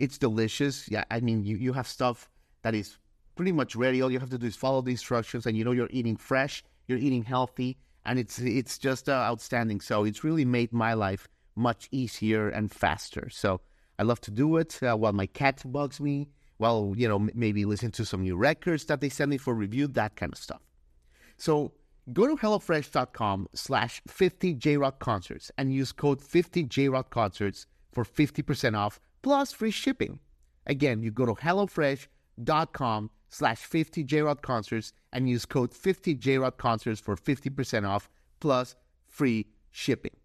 It's 0.00 0.16
delicious. 0.16 0.88
Yeah, 0.88 1.04
I 1.10 1.20
mean, 1.20 1.44
you, 1.44 1.58
you 1.58 1.74
have 1.74 1.86
stuff 1.86 2.30
that 2.62 2.74
is 2.74 2.96
pretty 3.36 3.52
much 3.52 3.76
ready. 3.76 4.00
All 4.00 4.10
you 4.10 4.18
have 4.18 4.30
to 4.30 4.38
do 4.38 4.46
is 4.46 4.56
follow 4.56 4.80
the 4.80 4.92
instructions, 4.92 5.44
and 5.44 5.58
you 5.58 5.62
know 5.62 5.72
you're 5.72 5.90
eating 5.90 6.16
fresh, 6.16 6.64
you're 6.88 6.98
eating 6.98 7.22
healthy, 7.22 7.76
and 8.06 8.18
it's 8.18 8.38
it's 8.38 8.78
just 8.78 9.10
uh, 9.10 9.12
outstanding. 9.12 9.82
So 9.82 10.04
it's 10.04 10.24
really 10.24 10.46
made 10.46 10.72
my 10.72 10.94
life 10.94 11.28
much 11.54 11.86
easier 11.92 12.48
and 12.48 12.72
faster. 12.72 13.28
So 13.30 13.60
I 13.98 14.04
love 14.04 14.22
to 14.22 14.30
do 14.30 14.56
it 14.56 14.82
uh, 14.82 14.96
while 14.96 15.12
my 15.12 15.26
cat 15.26 15.62
bugs 15.66 16.00
me. 16.00 16.28
While 16.56 16.94
you 16.96 17.06
know 17.06 17.16
m- 17.16 17.30
maybe 17.34 17.66
listen 17.66 17.90
to 17.92 18.06
some 18.06 18.22
new 18.22 18.36
records 18.36 18.86
that 18.86 19.02
they 19.02 19.10
send 19.10 19.28
me 19.30 19.36
for 19.36 19.52
review, 19.52 19.86
that 19.88 20.16
kind 20.16 20.32
of 20.32 20.38
stuff. 20.38 20.62
So 21.36 21.72
go 22.10 22.26
to 22.26 22.36
hellofresh.com 22.36 23.48
slash 23.54 24.00
50jrod 24.08 24.98
concerts 24.98 25.50
and 25.58 25.74
use 25.74 25.92
code 25.92 26.20
50jrod 26.20 27.10
concerts 27.10 27.66
for 27.92 28.04
50% 28.04 28.76
off 28.76 28.98
plus 29.22 29.52
free 29.52 29.70
shipping. 29.70 30.20
Again, 30.66 31.02
you 31.02 31.10
go 31.10 31.26
to 31.26 31.34
hellofresh.com 31.34 33.10
slash 33.28 33.68
50jrod 33.68 34.42
concerts 34.42 34.92
and 35.12 35.28
use 35.28 35.46
code 35.46 35.72
50jrod 35.72 36.56
concerts 36.56 37.00
for 37.00 37.16
50% 37.16 37.88
off 37.88 38.08
plus 38.40 38.74
free 39.08 39.46
shipping. 39.70 40.16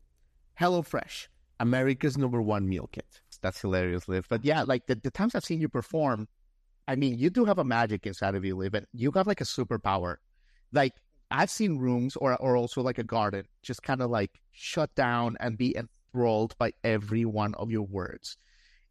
HelloFresh, 0.60 1.28
America's 1.60 2.18
number 2.18 2.42
one 2.42 2.68
meal 2.68 2.90
kit. 2.92 3.22
That's 3.42 3.62
hilarious, 3.62 4.08
Liv. 4.08 4.25
But 4.30 4.44
yeah, 4.44 4.64
like 4.64 4.88
the, 4.88 4.96
the 4.96 5.12
times 5.12 5.36
I've 5.36 5.46
seen 5.46 5.62
you 5.62 5.70
perform, 5.70 6.28
I 6.88 6.96
mean, 6.96 7.18
you 7.18 7.30
do 7.30 7.46
have 7.46 7.60
a 7.60 7.64
magic 7.64 8.08
inside 8.08 8.36
of 8.36 8.46
you, 8.46 8.56
Liv, 8.56 8.74
and 8.74 8.88
you 8.94 9.12
have 9.12 9.28
like 9.28 9.42
a 9.42 9.46
superpower. 9.46 10.16
Like 10.72 10.94
I've 11.32 11.50
seen 11.50 11.78
rooms 11.78 12.16
or 12.16 12.36
or 12.38 12.56
also 12.56 12.82
like 12.82 12.98
a 12.98 13.04
garden 13.04 13.46
just 13.62 13.84
kind 13.84 14.02
of 14.02 14.10
like 14.10 14.40
shut 14.52 14.94
down 14.96 15.38
and 15.40 15.58
be 15.58 15.75
enthralled 15.75 16.58
by 16.58 16.74
every 16.84 17.25
one 17.25 17.54
of 17.56 17.72
your 17.72 17.86
words. 17.86 18.38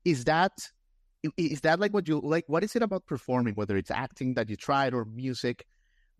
Is 0.04 0.25
that 0.25 0.52
is 1.38 1.62
that 1.62 1.80
like 1.80 1.94
what 1.94 2.06
you 2.06 2.20
like? 2.20 2.44
What 2.49 2.64
is 2.64 2.76
it 2.76 2.82
about 2.82 3.06
performing, 3.06 3.54
whether 3.54 3.76
it's 3.76 3.90
acting 3.90 4.34
that 4.34 4.50
you 4.50 4.56
tried 4.56 4.94
or 4.94 5.04
music? 5.04 5.66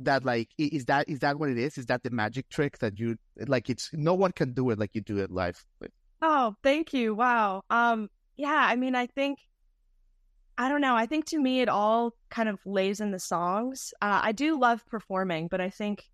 That 0.01 0.25
like 0.25 0.51
is 0.59 0.87
that 0.87 1.09
is 1.09 1.21
that 1.21 1.39
what 1.39 1.51
it 1.51 1.59
is? 1.59 1.79
Is 1.79 1.87
that 1.87 2.03
the 2.03 2.11
magic 2.11 2.49
trick 2.49 2.79
that 2.79 2.99
you 2.99 3.17
like? 3.47 3.71
It's 3.71 3.91
no 3.93 4.15
one 4.15 4.33
can 4.33 4.53
do 4.53 4.71
it 4.71 4.79
like 4.79 4.91
you 4.95 5.01
do 5.01 5.19
it 5.19 5.31
live. 5.31 5.65
Oh, 6.23 6.55
thank 6.63 6.93
you. 6.93 7.15
Wow. 7.15 7.63
Um, 7.71 8.09
yeah. 8.37 8.67
I 8.69 8.77
mean, 8.77 8.95
I 8.95 9.07
think 9.07 9.39
I 10.57 10.69
don't 10.69 10.81
know. 10.81 10.97
I 10.97 11.07
think 11.07 11.27
to 11.27 11.39
me, 11.39 11.61
it 11.61 11.69
all 11.69 12.15
kind 12.31 12.49
of 12.49 12.61
lays 12.65 13.01
in 13.01 13.11
the 13.11 13.19
songs. 13.19 13.93
Uh, 14.01 14.21
I 14.23 14.33
do 14.33 14.59
love 14.59 14.87
performing, 14.87 15.49
but 15.49 15.61
I 15.61 15.71
think 15.71 16.05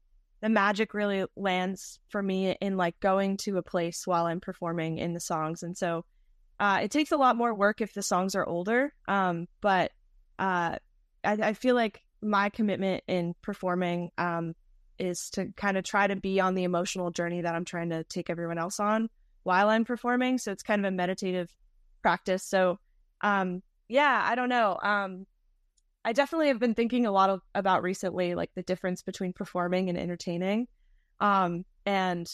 the 0.40 0.48
magic 0.48 0.94
really 0.94 1.26
lands 1.36 1.98
for 2.08 2.22
me 2.22 2.56
in 2.60 2.76
like 2.76 2.98
going 3.00 3.36
to 3.38 3.58
a 3.58 3.62
place 3.62 4.06
while 4.06 4.26
I'm 4.26 4.40
performing 4.40 4.98
in 4.98 5.12
the 5.12 5.20
songs. 5.20 5.62
And 5.62 5.76
so 5.76 6.04
uh, 6.60 6.80
it 6.82 6.90
takes 6.90 7.10
a 7.10 7.16
lot 7.16 7.36
more 7.36 7.54
work 7.54 7.80
if 7.80 7.94
the 7.94 8.02
songs 8.02 8.34
are 8.34 8.46
older. 8.46 8.92
Um, 9.08 9.48
but 9.62 9.92
uh, 10.38 10.76
I, 11.24 11.32
I, 11.42 11.52
feel 11.54 11.74
like 11.74 12.02
my 12.22 12.50
commitment 12.50 13.02
in 13.08 13.34
performing 13.40 14.10
um, 14.18 14.54
is 14.98 15.30
to 15.30 15.46
kind 15.56 15.78
of 15.78 15.84
try 15.84 16.06
to 16.06 16.16
be 16.16 16.38
on 16.38 16.54
the 16.54 16.64
emotional 16.64 17.10
journey 17.10 17.40
that 17.40 17.54
I'm 17.54 17.64
trying 17.64 17.90
to 17.90 18.04
take 18.04 18.28
everyone 18.28 18.58
else 18.58 18.78
on 18.78 19.08
while 19.42 19.70
I'm 19.70 19.86
performing. 19.86 20.36
So 20.36 20.52
it's 20.52 20.62
kind 20.62 20.84
of 20.84 20.92
a 20.92 20.94
meditative 20.94 21.50
practice. 22.02 22.44
So 22.44 22.78
um, 23.22 23.62
yeah, 23.88 24.22
I 24.22 24.34
don't 24.34 24.50
know. 24.50 24.78
Um, 24.82 25.26
I 26.04 26.12
definitely 26.12 26.48
have 26.48 26.58
been 26.58 26.74
thinking 26.74 27.06
a 27.06 27.12
lot 27.12 27.30
of, 27.30 27.40
about 27.54 27.82
recently, 27.82 28.34
like 28.34 28.50
the 28.54 28.62
difference 28.62 29.02
between 29.02 29.32
performing 29.32 29.88
and 29.88 29.98
entertaining. 29.98 30.68
Um, 31.20 31.64
and 31.86 32.30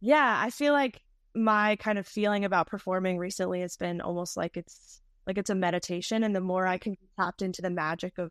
yeah, 0.00 0.40
I 0.40 0.50
feel 0.50 0.72
like 0.72 1.00
my 1.34 1.76
kind 1.76 1.98
of 1.98 2.06
feeling 2.06 2.44
about 2.44 2.68
performing 2.68 3.18
recently 3.18 3.60
has 3.60 3.76
been 3.76 4.00
almost 4.00 4.36
like 4.36 4.56
it's 4.56 5.00
like 5.26 5.38
it's 5.38 5.50
a 5.50 5.54
meditation, 5.54 6.22
and 6.22 6.34
the 6.34 6.40
more 6.40 6.66
I 6.66 6.78
can 6.78 6.96
tap 7.18 7.36
into 7.40 7.62
the 7.62 7.70
magic 7.70 8.18
of 8.18 8.30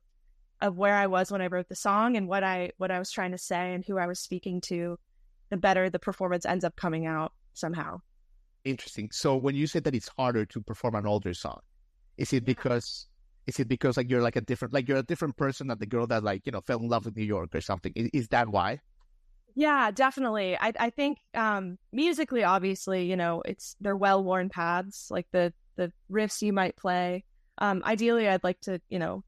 of 0.61 0.77
where 0.77 0.95
I 0.95 1.07
was 1.07 1.31
when 1.31 1.41
I 1.41 1.47
wrote 1.47 1.67
the 1.67 1.75
song 1.75 2.15
and 2.15 2.27
what 2.27 2.43
I 2.43 2.71
what 2.77 2.91
I 2.91 2.99
was 2.99 3.11
trying 3.11 3.31
to 3.31 3.37
say 3.37 3.73
and 3.73 3.83
who 3.83 3.97
I 3.97 4.07
was 4.07 4.19
speaking 4.19 4.61
to, 4.61 4.97
the 5.49 5.57
better 5.57 5.89
the 5.89 5.99
performance 5.99 6.45
ends 6.45 6.63
up 6.63 6.75
coming 6.75 7.05
out 7.05 7.33
somehow. 7.53 7.99
Interesting. 8.63 9.09
So 9.11 9.35
when 9.35 9.55
you 9.55 9.67
said 9.67 9.83
that 9.83 9.95
it's 9.95 10.09
harder 10.17 10.45
to 10.45 10.61
perform 10.61 10.95
an 10.95 11.05
older 11.05 11.33
song, 11.33 11.59
is 12.17 12.31
it 12.31 12.45
because 12.45 13.07
is 13.45 13.59
it 13.59 13.67
because 13.67 13.97
like 13.97 14.09
you're 14.09 14.21
like 14.21 14.37
a 14.37 14.41
different 14.41 14.73
like 14.73 14.87
you're 14.87 14.97
a 14.97 15.03
different 15.03 15.35
person 15.35 15.67
than 15.67 15.79
the 15.79 15.85
girl 15.85 16.07
that 16.07 16.23
like 16.23 16.45
you 16.45 16.51
know 16.51 16.61
fell 16.61 16.79
in 16.79 16.87
love 16.87 17.05
with 17.05 17.17
New 17.17 17.25
York 17.25 17.53
or 17.53 17.61
something? 17.61 17.91
Is, 17.95 18.09
is 18.13 18.27
that 18.29 18.47
why? 18.47 18.79
Yeah, 19.55 19.91
definitely. 19.91 20.57
I 20.57 20.73
I 20.79 20.89
think 20.89 21.19
um 21.35 21.77
musically, 21.91 22.43
obviously, 22.43 23.05
you 23.09 23.15
know, 23.15 23.41
it's 23.45 23.75
they're 23.79 23.95
well 23.95 24.23
worn 24.23 24.49
paths. 24.49 25.09
Like 25.11 25.27
the 25.31 25.53
the 25.75 25.91
riffs 26.11 26.41
you 26.41 26.53
might 26.53 26.75
play. 26.75 27.23
Um, 27.59 27.83
ideally, 27.85 28.27
I'd 28.27 28.43
like 28.43 28.59
to 28.61 28.81
you 28.89 28.99
know 28.99 29.23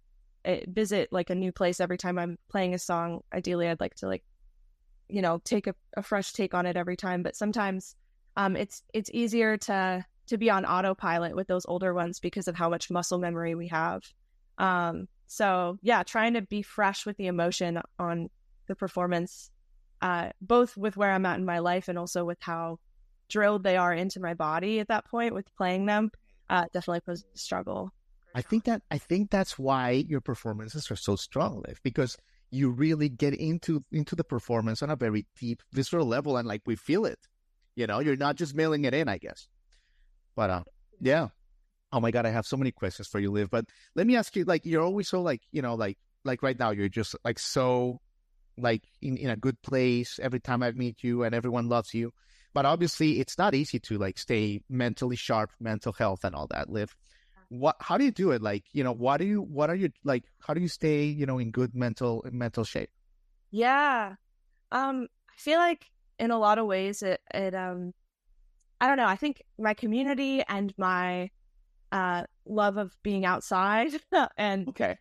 eh, 0.46 0.62
visit 0.67 1.10
like 1.12 1.29
a 1.29 1.36
new 1.36 1.51
place 1.51 1.79
every 1.79 1.98
time 1.98 2.17
I'm 2.17 2.38
playing 2.50 2.74
a 2.74 2.79
song. 2.79 3.22
Ideally, 3.34 3.67
I'd 3.70 3.79
like 3.79 3.96
to 3.96 4.08
like 4.08 4.24
you 5.10 5.22
know 5.22 5.39
take 5.46 5.67
a, 5.67 5.75
a 5.98 6.03
fresh 6.03 6.34
take 6.34 6.53
on 6.53 6.65
it 6.65 6.77
every 6.77 6.98
time. 6.98 7.24
But 7.24 7.36
sometimes 7.36 7.96
um, 8.38 8.55
it's 8.55 8.84
it's 8.94 9.12
easier 9.13 9.58
to 9.58 10.05
to 10.27 10.38
be 10.38 10.50
on 10.50 10.65
autopilot 10.65 11.36
with 11.36 11.48
those 11.48 11.65
older 11.67 11.94
ones 11.94 12.20
because 12.20 12.48
of 12.48 12.55
how 12.55 12.70
much 12.70 12.89
muscle 12.91 13.20
memory 13.20 13.55
we 13.55 13.67
have. 13.70 14.03
Um, 14.58 15.08
so 15.27 15.77
yeah, 15.84 16.03
trying 16.03 16.34
to 16.36 16.41
be 16.41 16.62
fresh 16.63 17.05
with 17.05 17.17
the 17.17 17.27
emotion 17.27 17.82
on 18.00 18.29
the 18.67 18.75
performance, 18.75 19.51
uh, 20.02 20.30
both 20.42 20.78
with 20.78 20.98
where 20.98 21.12
I'm 21.12 21.25
at 21.25 21.40
in 21.40 21.46
my 21.46 21.60
life 21.60 21.88
and 21.88 21.98
also 21.98 22.25
with 22.25 22.38
how 22.42 22.80
drilled 23.30 23.64
they 23.64 23.78
are 23.78 23.94
into 23.94 24.20
my 24.20 24.34
body 24.34 24.80
at 24.80 24.88
that 24.90 25.06
point 25.06 25.34
with 25.34 25.54
playing 25.56 25.86
them, 25.86 26.12
uh, 26.50 26.66
definitely 26.74 27.02
was 27.08 27.24
a 27.34 27.38
struggle. 27.38 27.92
I 28.36 28.42
think 28.42 28.66
that 28.66 28.82
I 28.92 28.98
think 28.98 29.32
that's 29.32 29.58
why 29.58 29.92
your 30.08 30.20
performances 30.20 30.92
are 30.92 30.98
so 30.98 31.16
strong, 31.16 31.64
Liv, 31.66 31.80
because 31.84 32.18
you 32.52 32.70
really 32.70 33.10
get 33.10 33.34
into 33.34 33.84
into 33.92 34.16
the 34.16 34.24
performance 34.24 34.84
on 34.84 34.90
a 34.90 34.96
very 34.96 35.25
deep 35.40 35.64
visceral 35.72 36.06
level 36.06 36.38
and 36.38 36.48
like 36.48 36.62
we 36.66 36.75
feel 36.75 37.06
it. 37.06 37.20
You 37.75 37.88
know, 37.88 38.00
you're 38.00 38.18
not 38.18 38.36
just 38.36 38.54
mailing 38.54 38.86
it 38.86 38.94
in, 38.94 39.08
I 39.08 39.18
guess. 39.18 39.48
But 40.36 40.50
uh, 40.50 40.64
yeah. 41.00 41.30
Oh 41.92 42.02
my 42.02 42.12
god, 42.12 42.25
I 42.25 42.30
have 42.30 42.46
so 42.46 42.58
many 42.58 42.72
questions 42.72 43.08
for 43.08 43.20
you, 43.20 43.32
Liv. 43.32 43.50
But 43.50 43.66
let 43.96 44.06
me 44.06 44.18
ask 44.18 44.36
you, 44.36 44.44
like, 44.44 44.66
you're 44.66 44.84
always 44.84 45.08
so 45.08 45.22
like, 45.22 45.42
you 45.52 45.62
know, 45.62 45.75
like 45.75 45.98
like 46.25 46.44
right 46.44 46.60
now, 46.60 46.72
you're 46.72 46.90
just 46.90 47.16
like 47.24 47.40
so 47.40 48.02
like 48.58 48.84
in, 49.02 49.18
in 49.18 49.30
a 49.30 49.36
good 49.38 49.62
place 49.62 50.20
every 50.22 50.40
time 50.40 50.64
I 50.64 50.72
meet 50.72 51.04
you 51.04 51.24
and 51.24 51.36
everyone 51.36 51.70
loves 51.70 51.94
you. 51.94 52.12
But 52.54 52.66
obviously 52.66 53.20
it's 53.20 53.38
not 53.38 53.54
easy 53.54 53.80
to 53.82 53.98
like 53.98 54.18
stay 54.18 54.62
mentally 54.70 55.16
sharp, 55.18 55.52
mental 55.60 55.94
health 55.94 56.24
and 56.24 56.36
all 56.36 56.48
that, 56.48 56.70
Liv 56.70 56.96
What 57.50 57.76
how 57.80 57.98
do 57.98 58.06
you 58.06 58.12
do 58.12 58.32
it? 58.32 58.42
Like, 58.42 58.64
you 58.74 58.84
know, 58.84 58.94
what 58.94 59.18
do 59.18 59.26
you 59.26 59.42
what 59.42 59.70
are 59.70 59.76
you 59.76 59.90
like 60.04 60.24
how 60.40 60.54
do 60.54 60.62
you 60.62 60.68
stay, 60.70 61.06
you 61.06 61.26
know, 61.26 61.40
in 61.40 61.52
good 61.52 61.76
mental 61.76 62.24
mental 62.32 62.64
shape? 62.64 62.90
Yeah. 63.52 64.16
Um 64.72 65.08
I 65.30 65.38
feel 65.38 65.60
like 65.60 65.86
in 66.20 66.32
a 66.32 66.40
lot 66.40 66.58
of 66.58 66.66
ways 66.66 67.04
it 67.04 67.22
it 67.34 67.54
um 67.56 67.94
I 68.82 68.88
don't 68.88 68.98
know. 68.98 69.08
I 69.08 69.16
think 69.16 69.42
my 69.58 69.74
community 69.74 70.44
and 70.48 70.74
my 70.78 71.30
uh, 71.92 72.24
love 72.46 72.78
of 72.78 72.96
being 73.04 73.26
outside 73.26 73.94
and 74.38 74.68
okay, 74.70 74.98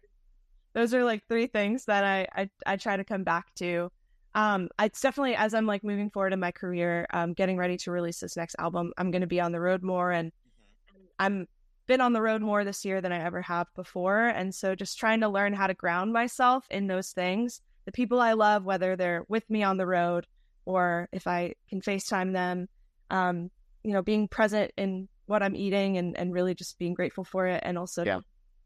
those 0.74 0.92
are 0.92 1.04
like 1.04 1.26
three 1.28 1.46
things 1.46 1.86
that 1.86 2.04
I 2.04 2.26
I, 2.34 2.50
I 2.66 2.76
try 2.76 2.96
to 2.96 3.04
come 3.04 3.24
back 3.24 3.54
to. 3.56 3.90
Um, 4.34 4.68
it's 4.80 5.00
definitely 5.00 5.36
as 5.36 5.54
I'm 5.54 5.66
like 5.66 5.84
moving 5.84 6.10
forward 6.10 6.32
in 6.32 6.40
my 6.40 6.50
career, 6.50 7.06
um, 7.12 7.32
getting 7.34 7.56
ready 7.56 7.76
to 7.78 7.92
release 7.92 8.18
this 8.18 8.36
next 8.36 8.56
album. 8.58 8.92
I'm 8.98 9.10
going 9.12 9.20
to 9.20 9.28
be 9.28 9.40
on 9.40 9.52
the 9.52 9.60
road 9.60 9.82
more, 9.82 10.10
and 10.10 10.30
mm-hmm. 10.30 11.04
I'm 11.18 11.48
been 11.86 12.00
on 12.00 12.12
the 12.12 12.22
road 12.22 12.42
more 12.42 12.64
this 12.64 12.84
year 12.84 13.00
than 13.00 13.12
I 13.12 13.24
ever 13.24 13.42
have 13.42 13.66
before. 13.74 14.26
And 14.26 14.54
so, 14.54 14.74
just 14.74 14.98
trying 14.98 15.20
to 15.20 15.28
learn 15.28 15.52
how 15.52 15.66
to 15.66 15.74
ground 15.74 16.12
myself 16.12 16.66
in 16.70 16.86
those 16.86 17.12
things. 17.12 17.60
The 17.84 17.92
people 17.92 18.20
I 18.20 18.32
love, 18.32 18.64
whether 18.64 18.96
they're 18.96 19.24
with 19.28 19.48
me 19.50 19.62
on 19.62 19.76
the 19.76 19.86
road 19.86 20.26
or 20.64 21.08
if 21.12 21.26
I 21.26 21.54
can 21.68 21.80
FaceTime 21.80 22.32
them, 22.32 22.68
um, 23.10 23.50
you 23.82 23.92
know, 23.92 24.02
being 24.02 24.28
present 24.28 24.72
in 24.78 25.08
what 25.26 25.42
I'm 25.42 25.54
eating 25.54 25.98
and, 25.98 26.16
and 26.16 26.32
really 26.32 26.54
just 26.54 26.78
being 26.78 26.94
grateful 26.94 27.24
for 27.24 27.46
it. 27.46 27.62
And 27.64 27.76
also 27.76 28.04
yeah. 28.04 28.20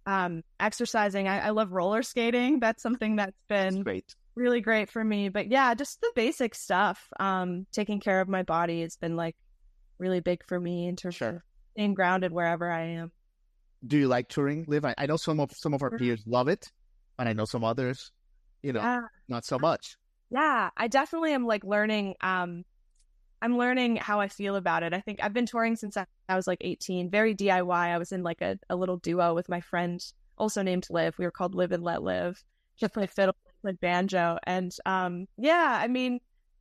Um, 0.08 0.42
exercising. 0.58 1.28
I, 1.28 1.48
I, 1.48 1.50
love 1.50 1.70
roller 1.70 2.02
skating. 2.02 2.60
That's 2.60 2.82
something 2.82 3.16
that's 3.16 3.36
been 3.46 3.82
great. 3.82 4.14
really 4.34 4.62
great 4.62 4.88
for 4.88 5.04
me. 5.04 5.28
But 5.28 5.48
yeah, 5.48 5.74
just 5.74 6.00
the 6.00 6.10
basic 6.14 6.54
stuff. 6.54 7.08
Um, 7.20 7.66
taking 7.72 8.00
care 8.00 8.22
of 8.22 8.28
my 8.28 8.42
body 8.42 8.80
has 8.80 8.96
been 8.96 9.16
like 9.16 9.36
really 9.98 10.20
big 10.20 10.42
for 10.46 10.58
me 10.58 10.88
in 10.88 10.96
terms 10.96 11.16
sure. 11.16 11.28
of 11.28 11.42
staying 11.74 11.92
grounded 11.92 12.32
wherever 12.32 12.70
I 12.70 12.84
am. 12.84 13.12
Do 13.86 13.98
you 13.98 14.08
like 14.08 14.28
touring, 14.28 14.64
Liv? 14.66 14.86
I, 14.86 14.94
I 14.96 15.04
know 15.04 15.18
some 15.18 15.40
of 15.40 15.52
some 15.52 15.74
of 15.74 15.82
our 15.82 15.90
peers 15.90 16.22
love 16.26 16.48
it, 16.48 16.72
and 17.18 17.28
I 17.28 17.34
know 17.34 17.44
some 17.44 17.62
others, 17.62 18.10
you 18.62 18.72
know, 18.72 18.80
yeah. 18.80 19.02
not 19.28 19.44
so 19.44 19.58
much. 19.58 19.98
Yeah, 20.30 20.70
I 20.74 20.88
definitely 20.88 21.32
am 21.32 21.46
like 21.46 21.64
learning 21.64 22.14
um 22.22 22.64
I'm 23.42 23.58
learning 23.58 23.96
how 23.96 24.20
I 24.20 24.28
feel 24.28 24.56
about 24.56 24.82
it. 24.82 24.94
I 24.94 25.00
think 25.00 25.20
I've 25.22 25.32
been 25.34 25.46
touring 25.46 25.76
since 25.76 25.96
I, 25.96 26.06
I 26.28 26.36
was 26.36 26.46
like 26.46 26.58
18, 26.60 27.10
very 27.10 27.34
DIY. 27.34 27.70
I 27.70 27.98
was 27.98 28.12
in 28.12 28.22
like 28.22 28.42
a, 28.42 28.58
a 28.68 28.76
little 28.76 28.98
duo 28.98 29.34
with 29.34 29.48
my 29.48 29.60
friend, 29.60 30.04
also 30.36 30.62
named 30.62 30.86
Liv. 30.90 31.18
We 31.18 31.24
were 31.24 31.30
called 31.30 31.54
Live 31.54 31.72
and 31.72 31.82
Let 31.82 32.02
Live. 32.02 32.42
Just 32.76 32.94
play 32.94 33.06
fiddle, 33.06 33.34
play 33.62 33.72
banjo, 33.72 34.38
and 34.44 34.72
um, 34.86 35.26
yeah. 35.36 35.78
I 35.82 35.88
mean, 35.88 36.20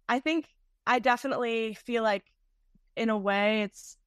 I 0.10 0.20
think 0.20 0.48
I 0.88 1.00
definitely 1.00 1.76
feel 1.76 2.02
like, 2.02 2.24
in 2.96 3.10
a 3.10 3.18
way, 3.18 3.62
it's 3.64 3.98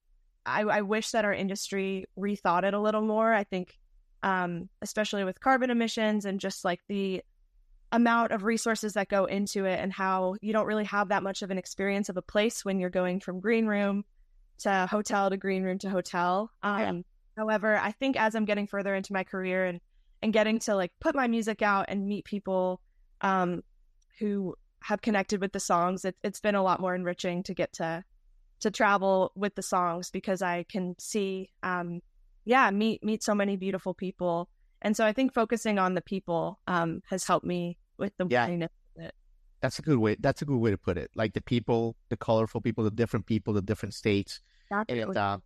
I, 0.45 0.63
I 0.63 0.81
wish 0.81 1.11
that 1.11 1.25
our 1.25 1.35
industry 1.35 2.07
rethought 2.19 2.65
it 2.65 2.75
a 2.75 2.81
little 2.81 3.03
more. 3.03 3.33
I 3.33 3.45
think, 3.45 3.79
um, 4.23 4.69
especially 4.83 5.25
with 5.25 5.41
carbon 5.41 5.71
emissions 5.71 6.25
and 6.25 6.41
just 6.41 6.65
like 6.65 6.81
the 6.89 7.23
amount 7.93 8.33
of 8.33 8.45
resources 8.45 8.95
that 8.95 9.09
go 9.09 9.27
into 9.27 9.65
it 9.65 9.79
and 9.79 9.93
how 9.93 10.37
you 10.41 10.53
don't 10.53 10.67
really 10.67 10.85
have 10.85 11.09
that 11.09 11.23
much 11.23 11.43
of 11.43 11.51
an 11.51 11.59
experience 11.59 12.09
of 12.09 12.17
a 12.17 12.23
place 12.23 12.65
when 12.65 12.79
you're 12.79 12.91
going 12.91 13.21
from 13.21 13.41
green 13.41 13.67
room 13.67 14.05
to 14.61 14.87
hotel 14.91 15.31
to 15.31 15.37
green 15.37 15.63
room 15.63 15.79
to 15.79 15.91
hotel. 15.91 16.51
Um. 16.63 17.05
However, 17.37 17.77
I 17.77 17.93
think 17.93 18.21
as 18.21 18.35
I'm 18.35 18.45
getting 18.45 18.67
further 18.67 18.95
into 18.95 19.13
my 19.13 19.25
career 19.25 19.65
and 19.65 19.81
and 20.23 20.33
getting 20.33 20.59
to 20.61 20.75
like 20.75 20.93
put 21.01 21.15
my 21.15 21.27
music 21.27 21.63
out 21.63 21.87
and 21.89 22.07
meet 22.07 22.25
people 22.25 22.81
um, 23.23 23.63
who 24.19 24.55
have 24.83 25.01
connected 25.01 25.41
with 25.41 25.53
the 25.53 25.61
songs, 25.61 26.05
it, 26.05 26.17
it's 26.23 26.41
been 26.41 26.55
a 26.55 26.63
lot 26.63 26.81
more 26.81 26.95
enriching 26.95 27.43
to 27.45 27.55
get 27.55 27.73
to 27.75 28.05
to 28.61 28.71
travel 28.71 29.33
with 29.35 29.55
the 29.55 29.63
songs 29.63 30.11
because 30.11 30.43
I 30.43 30.65
can 30.65 30.95
see, 30.99 31.51
um, 31.63 32.01
yeah, 32.45 32.71
meet 32.71 33.03
meet 33.03 33.23
so 33.23 33.35
many 33.35 33.57
beautiful 33.57 33.95
people, 33.95 34.49
and 34.83 34.97
so 34.97 35.05
I 35.05 35.13
think 35.13 35.33
focusing 35.33 35.79
on 35.79 35.95
the 35.95 36.03
people 36.03 36.61
um, 36.67 37.03
has 37.09 37.25
helped 37.25 37.47
me 37.47 37.79
with 37.97 38.13
the 38.19 38.27
yeah. 38.29 38.47
That's 39.61 39.79
a 39.79 39.83
good 39.83 39.99
way. 39.99 40.17
That's 40.19 40.41
a 40.41 40.47
good 40.47 40.57
way 40.57 40.71
to 40.71 40.79
put 40.79 40.97
it. 40.97 41.11
Like 41.15 41.35
the 41.35 41.43
people, 41.43 41.97
the 42.09 42.17
colorful 42.17 42.63
people, 42.63 42.85
the 42.85 42.91
different 42.91 43.27
people, 43.27 43.53
the 43.53 43.63
different 43.63 43.95
states. 43.95 44.41
And 44.89 45.17
uh, 45.17 45.39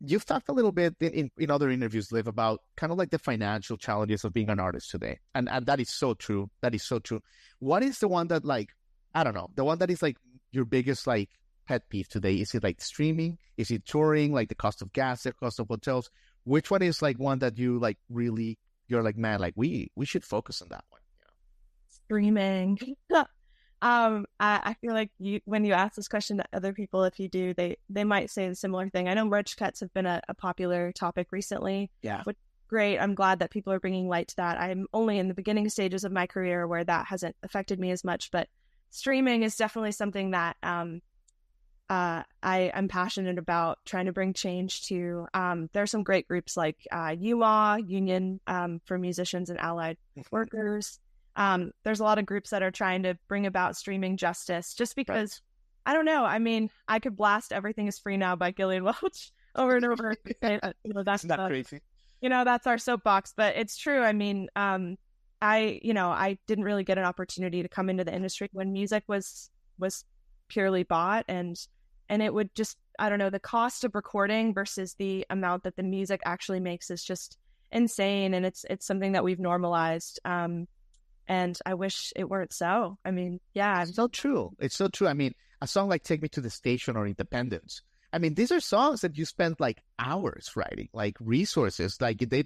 you've 0.00 0.26
talked 0.26 0.48
a 0.48 0.52
little 0.52 0.72
bit 0.72 0.94
in, 1.00 1.30
in 1.38 1.50
other 1.50 1.70
interviews, 1.70 2.12
Liv, 2.12 2.26
about 2.26 2.60
kind 2.76 2.92
of 2.92 2.98
like 2.98 3.10
the 3.10 3.18
financial 3.18 3.76
challenges 3.76 4.24
of 4.24 4.32
being 4.32 4.50
an 4.50 4.60
artist 4.60 4.90
today, 4.90 5.20
and 5.34 5.48
and 5.48 5.66
that 5.66 5.80
is 5.80 5.90
so 5.90 6.14
true. 6.14 6.50
That 6.60 6.74
is 6.74 6.82
so 6.82 6.98
true. 6.98 7.20
What 7.60 7.82
is 7.82 7.98
the 7.98 8.08
one 8.08 8.28
that 8.28 8.44
like 8.44 8.70
I 9.14 9.24
don't 9.24 9.34
know, 9.34 9.48
the 9.54 9.64
one 9.64 9.78
that 9.78 9.90
is 9.90 10.02
like 10.02 10.16
your 10.50 10.64
biggest 10.64 11.06
like 11.06 11.30
pet 11.66 11.88
peeve 11.88 12.08
today? 12.08 12.34
Is 12.34 12.54
it 12.54 12.62
like 12.62 12.80
streaming? 12.80 13.38
Is 13.56 13.70
it 13.70 13.86
touring? 13.86 14.32
Like 14.32 14.48
the 14.48 14.54
cost 14.54 14.82
of 14.82 14.92
gas, 14.92 15.22
the 15.22 15.32
cost 15.32 15.60
of 15.60 15.68
hotels? 15.68 16.10
Which 16.44 16.70
one 16.70 16.82
is 16.82 17.02
like 17.02 17.18
one 17.18 17.38
that 17.40 17.58
you 17.58 17.78
like 17.78 17.98
really? 18.08 18.58
You're 18.88 19.02
like, 19.02 19.16
man, 19.16 19.40
like 19.40 19.54
we 19.56 19.90
we 19.94 20.06
should 20.06 20.24
focus 20.24 20.60
on 20.62 20.68
that 20.70 20.84
one. 20.90 21.00
Streaming. 21.88 22.78
um, 23.82 24.26
I, 24.38 24.60
I 24.62 24.74
feel 24.74 24.94
like 24.94 25.10
you 25.18 25.40
when 25.44 25.64
you 25.64 25.74
ask 25.74 25.96
this 25.96 26.08
question 26.08 26.38
to 26.38 26.44
other 26.52 26.72
people, 26.72 27.02
if 27.04 27.18
you 27.18 27.28
do, 27.28 27.52
they 27.52 27.76
they 27.90 28.04
might 28.04 28.30
say 28.30 28.48
the 28.48 28.54
similar 28.54 28.88
thing. 28.88 29.08
I 29.08 29.14
know 29.14 29.24
merch 29.24 29.56
cuts 29.56 29.80
have 29.80 29.92
been 29.92 30.06
a, 30.06 30.22
a 30.28 30.34
popular 30.34 30.92
topic 30.92 31.28
recently. 31.32 31.90
Yeah. 32.00 32.22
Which 32.22 32.38
great. 32.68 32.98
I'm 32.98 33.14
glad 33.14 33.40
that 33.40 33.50
people 33.50 33.72
are 33.72 33.80
bringing 33.80 34.08
light 34.08 34.28
to 34.28 34.36
that. 34.36 34.58
I'm 34.58 34.86
only 34.94 35.18
in 35.18 35.28
the 35.28 35.34
beginning 35.34 35.68
stages 35.68 36.04
of 36.04 36.12
my 36.12 36.26
career 36.26 36.66
where 36.66 36.84
that 36.84 37.06
hasn't 37.06 37.36
affected 37.42 37.78
me 37.78 37.90
as 37.90 38.02
much, 38.02 38.30
but 38.30 38.48
streaming 38.88 39.42
is 39.42 39.56
definitely 39.56 39.92
something 39.92 40.30
that 40.30 40.56
um, 40.62 41.02
uh, 41.90 42.22
I 42.42 42.70
am 42.72 42.88
passionate 42.88 43.36
about 43.36 43.80
trying 43.84 44.06
to 44.06 44.12
bring 44.12 44.32
change 44.32 44.86
to. 44.86 45.26
Um, 45.34 45.68
there 45.74 45.82
are 45.82 45.86
some 45.86 46.02
great 46.02 46.26
groups 46.26 46.56
like 46.56 46.78
uh, 46.90 47.14
UMA, 47.18 47.80
Union 47.84 48.40
um, 48.46 48.80
for 48.86 48.96
Musicians 48.96 49.50
and 49.50 49.60
Allied 49.60 49.98
Workers. 50.30 50.98
Um, 51.36 51.72
there's 51.84 52.00
a 52.00 52.04
lot 52.04 52.18
of 52.18 52.26
groups 52.26 52.50
that 52.50 52.62
are 52.62 52.70
trying 52.70 53.02
to 53.04 53.16
bring 53.28 53.46
about 53.46 53.76
streaming 53.76 54.16
justice 54.16 54.74
just 54.74 54.96
because, 54.96 55.40
right. 55.86 55.92
I 55.92 55.94
don't 55.94 56.04
know. 56.04 56.24
I 56.24 56.38
mean, 56.38 56.70
I 56.88 56.98
could 56.98 57.16
blast 57.16 57.52
Everything 57.52 57.86
is 57.86 57.98
Free 57.98 58.16
Now 58.16 58.36
by 58.36 58.50
Gillian 58.50 58.84
Welch 58.84 59.32
over 59.54 59.76
and 59.76 59.84
over. 59.84 60.14
you 60.42 60.60
know, 60.92 61.02
that's 61.02 61.24
not 61.24 61.48
crazy. 61.48 61.80
You 62.20 62.28
know, 62.28 62.44
that's 62.44 62.66
our 62.66 62.78
soapbox, 62.78 63.34
but 63.36 63.56
it's 63.56 63.76
true. 63.76 64.00
I 64.00 64.12
mean, 64.12 64.48
um, 64.54 64.96
I, 65.40 65.80
you 65.82 65.92
know, 65.92 66.10
I 66.10 66.38
didn't 66.46 66.64
really 66.64 66.84
get 66.84 66.98
an 66.98 67.04
opportunity 67.04 67.62
to 67.62 67.68
come 67.68 67.90
into 67.90 68.04
the 68.04 68.14
industry 68.14 68.48
when 68.52 68.72
music 68.72 69.02
was 69.08 69.50
was 69.78 70.04
purely 70.48 70.84
bought 70.84 71.24
and 71.28 71.56
and 72.08 72.22
it 72.22 72.32
would 72.32 72.54
just 72.54 72.76
I 72.98 73.08
don't 73.08 73.18
know, 73.18 73.30
the 73.30 73.40
cost 73.40 73.84
of 73.84 73.94
recording 73.94 74.54
versus 74.54 74.94
the 74.98 75.26
amount 75.30 75.64
that 75.64 75.76
the 75.76 75.82
music 75.82 76.20
actually 76.24 76.60
makes 76.60 76.90
is 76.90 77.02
just 77.02 77.38
insane 77.72 78.34
and 78.34 78.46
it's 78.46 78.64
it's 78.70 78.86
something 78.86 79.12
that 79.12 79.24
we've 79.24 79.40
normalized. 79.40 80.20
Um 80.24 80.68
and 81.28 81.58
I 81.64 81.74
wish 81.74 82.12
it 82.16 82.28
weren't 82.28 82.52
so. 82.52 82.98
I 83.04 83.10
mean, 83.10 83.40
yeah. 83.54 83.82
It's 83.82 83.94
so 83.94 84.08
true. 84.08 84.52
It's 84.58 84.76
so 84.76 84.88
true. 84.88 85.08
I 85.08 85.14
mean, 85.14 85.34
a 85.60 85.66
song 85.66 85.88
like 85.88 86.02
Take 86.02 86.22
Me 86.22 86.28
to 86.30 86.40
the 86.40 86.50
Station 86.50 86.96
or 86.96 87.06
Independence. 87.06 87.82
I 88.12 88.18
mean, 88.18 88.34
these 88.34 88.52
are 88.52 88.60
songs 88.60 89.00
that 89.00 89.16
you 89.16 89.24
spend 89.24 89.56
like 89.58 89.82
hours 89.98 90.52
writing, 90.54 90.88
like 90.92 91.16
resources, 91.20 92.00
like 92.00 92.18
they 92.18 92.44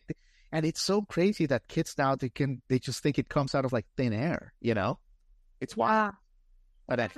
and 0.53 0.65
it's 0.65 0.81
so 0.81 1.03
crazy 1.03 1.47
that 1.47 1.67
kids 1.67 1.95
now 1.99 2.15
they 2.15 2.29
can 2.29 2.63
they 2.69 2.79
just 2.79 3.03
think 3.03 3.19
it 3.19 3.29
comes 3.29 3.55
out 3.55 3.65
of 3.65 3.73
like 3.73 3.87
thin 3.97 4.13
air, 4.13 4.53
you 4.61 4.75
know? 4.75 4.99
It's 5.61 5.77
wild. 5.77 6.15
But 6.87 7.01
I, 7.01 7.09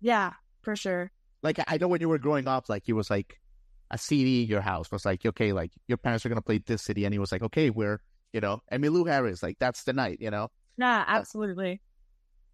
yeah, 0.00 0.32
for 0.62 0.74
sure. 0.74 1.10
Like 1.42 1.58
I 1.66 1.76
know 1.76 1.88
when 1.88 2.00
you 2.00 2.08
were 2.08 2.18
growing 2.18 2.48
up, 2.48 2.68
like 2.68 2.88
it 2.88 2.94
was 2.94 3.10
like 3.10 3.38
a 3.90 3.98
CD 3.98 4.42
in 4.44 4.48
your 4.48 4.62
house 4.62 4.90
was 4.90 5.04
like, 5.04 5.26
okay, 5.26 5.52
like 5.52 5.72
your 5.86 5.98
parents 5.98 6.24
are 6.24 6.30
gonna 6.30 6.40
play 6.40 6.58
this 6.58 6.82
city, 6.82 7.04
and 7.04 7.12
he 7.12 7.18
was 7.18 7.30
like, 7.30 7.42
okay, 7.42 7.68
we're 7.68 8.00
you 8.32 8.40
know, 8.40 8.60
Emmylou 8.70 9.08
Harris, 9.08 9.42
like 9.42 9.58
that's 9.58 9.84
the 9.84 9.92
night, 9.92 10.18
you 10.20 10.30
know? 10.30 10.48
Yeah, 10.78 11.04
absolutely. 11.06 11.80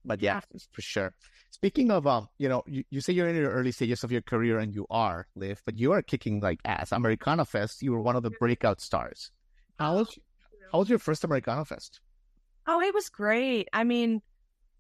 But, 0.05 0.19
but 0.19 0.23
yeah, 0.23 0.41
for 0.73 0.83
sure. 0.83 1.15
Speaking 1.51 1.91
of 1.91 2.07
um, 2.07 2.29
you 2.39 2.49
know, 2.49 2.63
you, 2.67 2.85
you 2.91 3.01
say 3.01 3.13
you're 3.13 3.29
in 3.29 3.37
your 3.37 3.51
early 3.51 3.73
stages 3.73 4.05
of 4.05 4.11
your 4.11 4.23
career 4.23 4.59
and 4.59 4.75
you 4.75 4.87
are, 4.91 5.27
Liv, 5.37 5.63
but 5.65 5.79
you 5.79 5.93
are 5.93 6.03
kicking 6.03 6.41
like 6.41 6.59
ass. 6.65 6.93
Americana 6.93 7.45
Fest, 7.45 7.83
you 7.83 7.93
were 7.93 8.01
one 8.01 8.17
of 8.17 8.23
the 8.23 8.31
breakout 8.31 8.81
stars. 8.81 9.31
How 9.79 9.97
was 9.97 10.19
how 10.73 10.79
was 10.79 10.89
your 10.89 10.99
first 10.99 11.25
Americana 11.25 11.65
Fest? 11.65 12.01
Oh, 12.67 12.81
it 12.81 12.95
was 12.95 13.09
great. 13.09 13.69
I 13.73 13.85
mean, 13.85 14.23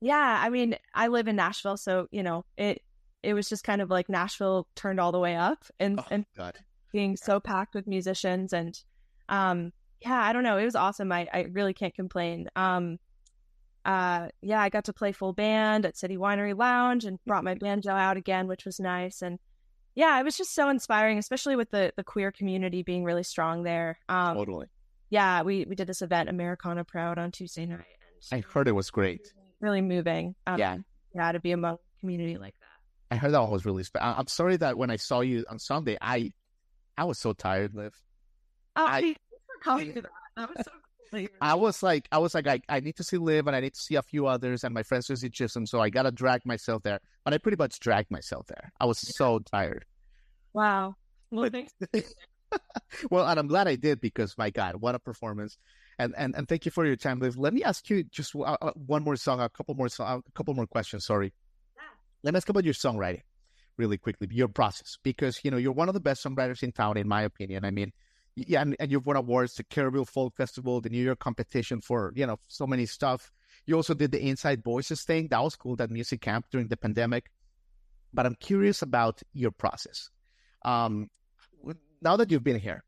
yeah, 0.00 0.40
I 0.42 0.48
mean, 0.48 0.76
I 0.94 1.08
live 1.08 1.28
in 1.28 1.36
Nashville, 1.36 1.76
so 1.76 2.08
you 2.10 2.22
know, 2.22 2.44
it 2.56 2.82
it 3.22 3.34
was 3.34 3.48
just 3.48 3.64
kind 3.64 3.80
of 3.80 3.90
like 3.90 4.08
Nashville 4.08 4.66
turned 4.74 4.98
all 4.98 5.12
the 5.12 5.20
way 5.20 5.36
up 5.36 5.64
and 5.78 6.00
oh, 6.00 6.04
and 6.10 6.24
God. 6.36 6.58
being 6.92 7.16
so 7.16 7.38
packed 7.38 7.74
with 7.74 7.86
musicians 7.86 8.52
and 8.52 8.80
um 9.28 9.72
yeah, 10.00 10.20
I 10.20 10.32
don't 10.32 10.42
know, 10.42 10.58
it 10.58 10.64
was 10.64 10.74
awesome. 10.74 11.12
I 11.12 11.28
I 11.32 11.46
really 11.50 11.74
can't 11.74 11.94
complain. 11.94 12.48
Um 12.56 12.98
uh 13.84 14.28
yeah, 14.40 14.60
I 14.60 14.68
got 14.68 14.84
to 14.84 14.92
play 14.92 15.12
full 15.12 15.32
band 15.32 15.86
at 15.86 15.96
City 15.96 16.16
Winery 16.16 16.56
Lounge 16.56 17.04
and 17.04 17.18
brought 17.26 17.44
my 17.44 17.54
banjo 17.54 17.92
out 17.92 18.16
again, 18.16 18.46
which 18.46 18.64
was 18.64 18.80
nice 18.80 19.22
and 19.22 19.38
yeah, 19.94 20.18
it 20.18 20.24
was 20.24 20.38
just 20.38 20.54
so 20.54 20.70
inspiring, 20.70 21.18
especially 21.18 21.56
with 21.56 21.70
the 21.70 21.92
the 21.96 22.04
queer 22.04 22.32
community 22.32 22.82
being 22.82 23.04
really 23.04 23.24
strong 23.24 23.62
there. 23.62 23.98
Um, 24.08 24.36
totally 24.36 24.68
yeah, 25.12 25.42
we 25.42 25.66
we 25.68 25.74
did 25.74 25.86
this 25.86 26.00
event, 26.00 26.30
Americana 26.30 26.84
Proud, 26.84 27.18
on 27.18 27.30
Tuesday 27.32 27.66
night. 27.66 27.84
I 28.32 28.40
heard 28.40 28.66
it 28.66 28.72
was 28.72 28.90
great. 28.90 29.30
Really 29.60 29.82
moving. 29.82 30.34
Um, 30.46 30.58
yeah, 30.58 30.78
yeah, 31.14 31.32
to 31.32 31.38
be 31.38 31.52
among 31.52 31.76
community 32.00 32.38
like 32.38 32.54
that. 32.60 33.14
I 33.14 33.18
heard 33.18 33.32
that 33.32 33.46
was 33.46 33.66
really 33.66 33.84
special. 33.84 34.08
I'm 34.08 34.26
sorry 34.26 34.56
that 34.56 34.78
when 34.78 34.90
I 34.90 34.96
saw 34.96 35.20
you 35.20 35.44
on 35.50 35.58
Sunday, 35.58 35.98
I 36.00 36.32
I 36.96 37.04
was 37.04 37.18
so 37.18 37.34
tired, 37.34 37.74
Liv. 37.74 37.92
Oh, 38.74 38.86
I, 38.86 39.14
I, 39.66 39.84
that. 39.84 40.06
that 40.36 40.48
was 40.48 40.64
so. 40.64 40.70
I 41.40 41.54
was 41.54 41.82
like, 41.82 42.08
I 42.10 42.18
was 42.18 42.34
like, 42.34 42.46
I, 42.46 42.60
I 42.68 42.80
need 42.80 42.96
to 42.96 43.04
see 43.04 43.18
Liv 43.18 43.46
and 43.46 43.54
I 43.54 43.60
need 43.60 43.74
to 43.74 43.80
see 43.80 43.96
a 43.96 44.02
few 44.02 44.26
others 44.26 44.64
and 44.64 44.72
my 44.72 44.82
friends 44.82 45.06
to 45.06 45.16
see 45.16 45.28
Chisholm, 45.28 45.66
so 45.66 45.80
I 45.80 45.90
gotta 45.90 46.10
drag 46.10 46.46
myself 46.46 46.82
there. 46.82 47.00
But 47.24 47.34
I 47.34 47.38
pretty 47.38 47.56
much 47.56 47.78
dragged 47.80 48.10
myself 48.10 48.46
there. 48.46 48.72
I 48.80 48.86
was 48.86 48.98
so 49.16 49.38
tired. 49.40 49.84
Wow. 50.52 50.96
Well, 51.30 51.50
thanks. 51.50 51.72
well, 53.10 53.26
and 53.26 53.38
I'm 53.38 53.46
glad 53.46 53.68
I 53.68 53.76
did 53.76 54.00
because 54.00 54.36
my 54.38 54.50
God, 54.50 54.76
what 54.76 54.94
a 54.94 54.98
performance! 54.98 55.58
And 55.98 56.14
and 56.16 56.34
and 56.34 56.48
thank 56.48 56.64
you 56.64 56.70
for 56.70 56.86
your 56.86 56.96
time, 56.96 57.20
Liv. 57.20 57.36
Let 57.36 57.54
me 57.54 57.62
ask 57.62 57.88
you 57.90 58.04
just 58.04 58.34
uh, 58.34 58.56
uh 58.60 58.72
one 58.74 59.02
more 59.02 59.16
song, 59.16 59.40
a 59.40 59.48
couple 59.48 59.74
more, 59.74 59.88
song, 59.88 60.22
a 60.26 60.32
couple 60.32 60.54
more 60.54 60.66
questions. 60.66 61.06
Sorry. 61.06 61.32
Yeah. 61.76 61.82
Let 62.22 62.34
me 62.34 62.38
ask 62.38 62.48
about 62.48 62.64
your 62.64 62.74
songwriting, 62.74 63.22
really 63.76 63.98
quickly, 63.98 64.28
your 64.30 64.48
process, 64.48 64.96
because 65.02 65.40
you 65.44 65.50
know 65.50 65.56
you're 65.56 65.72
one 65.72 65.88
of 65.88 65.94
the 65.94 66.00
best 66.00 66.24
songwriters 66.24 66.62
in 66.62 66.72
town, 66.72 66.96
in 66.96 67.08
my 67.08 67.22
opinion. 67.22 67.64
I 67.64 67.70
mean, 67.70 67.92
yeah, 68.34 68.62
and, 68.62 68.76
and 68.80 68.90
you've 68.90 69.06
won 69.06 69.16
awards, 69.16 69.54
the 69.54 69.64
Kerrville 69.64 70.08
Folk 70.08 70.36
Festival, 70.36 70.80
the 70.80 70.88
New 70.88 71.06
Folk 71.06 71.18
competition 71.18 71.80
for 71.80 72.12
you 72.14 72.26
know 72.26 72.38
so 72.48 72.66
many 72.66 72.86
stuff. 72.86 73.30
You 73.66 73.76
also 73.76 73.94
did 73.94 74.12
the 74.12 74.20
Inside 74.20 74.64
Voices 74.64 75.02
thing. 75.02 75.28
That 75.28 75.42
was 75.42 75.56
cool. 75.56 75.76
That 75.76 75.90
music 75.90 76.20
camp 76.20 76.46
during 76.50 76.68
the 76.68 76.76
pandemic. 76.76 77.30
But 78.14 78.26
I'm 78.26 78.34
curious 78.34 78.82
about 78.82 79.22
your 79.32 79.50
process. 79.50 80.10
Um, 80.64 81.08
now 82.02 82.16
that 82.16 82.30
you've 82.30 82.44
been 82.44 82.58
here, 82.58 82.84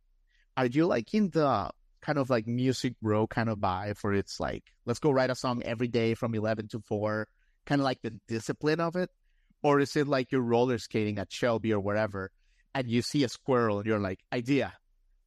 are 0.56 0.66
you 0.66 0.86
like 0.86 1.14
in 1.14 1.30
the 1.30 1.70
kind 2.02 2.18
of 2.18 2.28
like 2.28 2.46
music 2.46 2.94
bro 3.00 3.26
kind 3.26 3.48
of 3.48 3.58
vibe 3.58 3.96
for 3.96 4.12
it's 4.12 4.38
like 4.38 4.62
let's 4.84 4.98
go 4.98 5.10
write 5.10 5.30
a 5.30 5.34
song 5.34 5.62
every 5.64 5.88
day 5.88 6.12
from 6.12 6.34
11 6.34 6.68
to 6.68 6.78
4 6.80 7.26
kind 7.64 7.80
of 7.80 7.84
like 7.84 8.02
the 8.02 8.12
discipline 8.28 8.78
of 8.78 8.94
it 8.94 9.08
or 9.62 9.80
is 9.80 9.96
it 9.96 10.06
like 10.06 10.30
you're 10.30 10.42
roller 10.42 10.76
skating 10.76 11.18
at 11.18 11.32
shelby 11.32 11.72
or 11.72 11.80
wherever 11.80 12.30
and 12.74 12.90
you 12.90 13.00
see 13.00 13.24
a 13.24 13.28
squirrel 13.28 13.78
and 13.78 13.86
you're 13.86 13.98
like 13.98 14.20
idea 14.34 14.74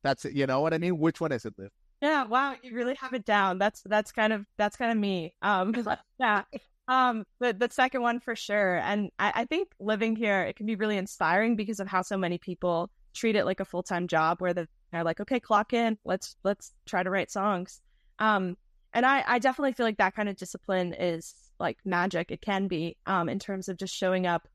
that's 0.03 0.25
it 0.25 0.33
you 0.33 0.45
know 0.45 0.61
what 0.61 0.73
i 0.73 0.77
mean? 0.77 0.97
Which 0.97 1.19
one 1.21 1.31
is 1.31 1.45
it 1.45 1.53
liv? 1.57 1.69
Yeah 2.01 2.25
wow 2.25 2.55
you 2.61 2.73
really 2.75 2.95
have 2.95 3.13
it 3.13 3.25
down. 3.25 3.57
That's 3.57 3.81
that's 3.85 4.11
kind 4.11 4.33
of 4.33 4.45
that's 4.57 4.75
kind 4.77 4.91
of 4.91 4.97
me. 4.97 5.33
Um 5.41 5.73
yeah. 6.19 6.43
Um 6.87 7.25
the, 7.39 7.53
the 7.53 7.69
second 7.71 8.01
one 8.01 8.19
for 8.19 8.35
sure 8.35 8.77
and 8.77 9.09
I, 9.19 9.31
I 9.35 9.45
think 9.45 9.69
living 9.79 10.15
here 10.15 10.43
it 10.43 10.55
can 10.55 10.65
be 10.65 10.75
really 10.75 10.97
inspiring 10.97 11.55
because 11.55 11.79
of 11.79 11.87
how 11.87 12.01
so 12.01 12.17
many 12.17 12.37
people 12.37 12.89
treat 13.17 13.35
it 13.35 13.45
like 13.45 13.59
a 13.59 13.65
full 13.65 13.83
time 13.83 14.07
job 14.07 14.39
where 14.39 14.53
they're 14.53 14.67
like, 14.93 15.19
okay, 15.19 15.39
clock 15.39 15.73
in, 15.73 15.97
let's 16.05 16.35
let's 16.43 16.73
try 16.85 17.03
to 17.03 17.09
write 17.09 17.31
songs. 17.31 17.81
Um, 18.19 18.55
and 18.93 19.05
I 19.05 19.23
I 19.27 19.39
definitely 19.39 19.73
feel 19.73 19.85
like 19.85 19.97
that 19.97 20.15
kind 20.15 20.29
of 20.29 20.37
discipline 20.37 20.93
is 20.93 21.33
like 21.59 21.77
magic. 21.83 22.31
It 22.31 22.41
can 22.41 22.67
be 22.67 22.97
um 23.05 23.27
in 23.29 23.39
terms 23.39 23.67
of 23.67 23.77
just 23.77 23.93
showing 23.93 24.25
up 24.27 24.47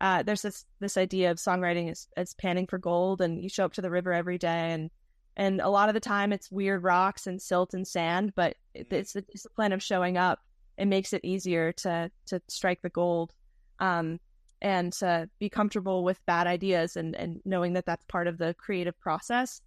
uh, 0.00 0.22
there's 0.22 0.42
this 0.42 0.64
this 0.80 0.96
idea 0.96 1.30
of 1.30 1.36
songwriting 1.36 1.90
as, 1.90 2.08
as 2.16 2.34
panning 2.34 2.66
for 2.66 2.78
gold, 2.78 3.20
and 3.20 3.42
you 3.42 3.48
show 3.48 3.64
up 3.64 3.74
to 3.74 3.82
the 3.82 3.90
river 3.90 4.12
every 4.12 4.38
day, 4.38 4.72
and 4.72 4.90
and 5.36 5.60
a 5.60 5.68
lot 5.68 5.88
of 5.88 5.94
the 5.94 6.00
time 6.00 6.32
it's 6.32 6.50
weird 6.50 6.82
rocks 6.82 7.26
and 7.26 7.40
silt 7.40 7.74
and 7.74 7.86
sand, 7.86 8.32
but 8.34 8.56
it's 8.74 9.12
the 9.12 9.22
discipline 9.22 9.72
of 9.72 9.82
showing 9.82 10.16
up. 10.16 10.40
It 10.78 10.86
makes 10.86 11.12
it 11.12 11.24
easier 11.24 11.72
to 11.72 12.10
to 12.26 12.40
strike 12.48 12.80
the 12.82 12.88
gold, 12.88 13.32
um, 13.78 14.18
and 14.62 14.92
to 14.94 15.28
be 15.38 15.50
comfortable 15.50 16.02
with 16.02 16.24
bad 16.24 16.46
ideas 16.46 16.96
and 16.96 17.14
and 17.14 17.40
knowing 17.44 17.74
that 17.74 17.84
that's 17.84 18.04
part 18.06 18.26
of 18.26 18.38
the 18.38 18.54
creative 18.54 18.98
process. 19.00 19.60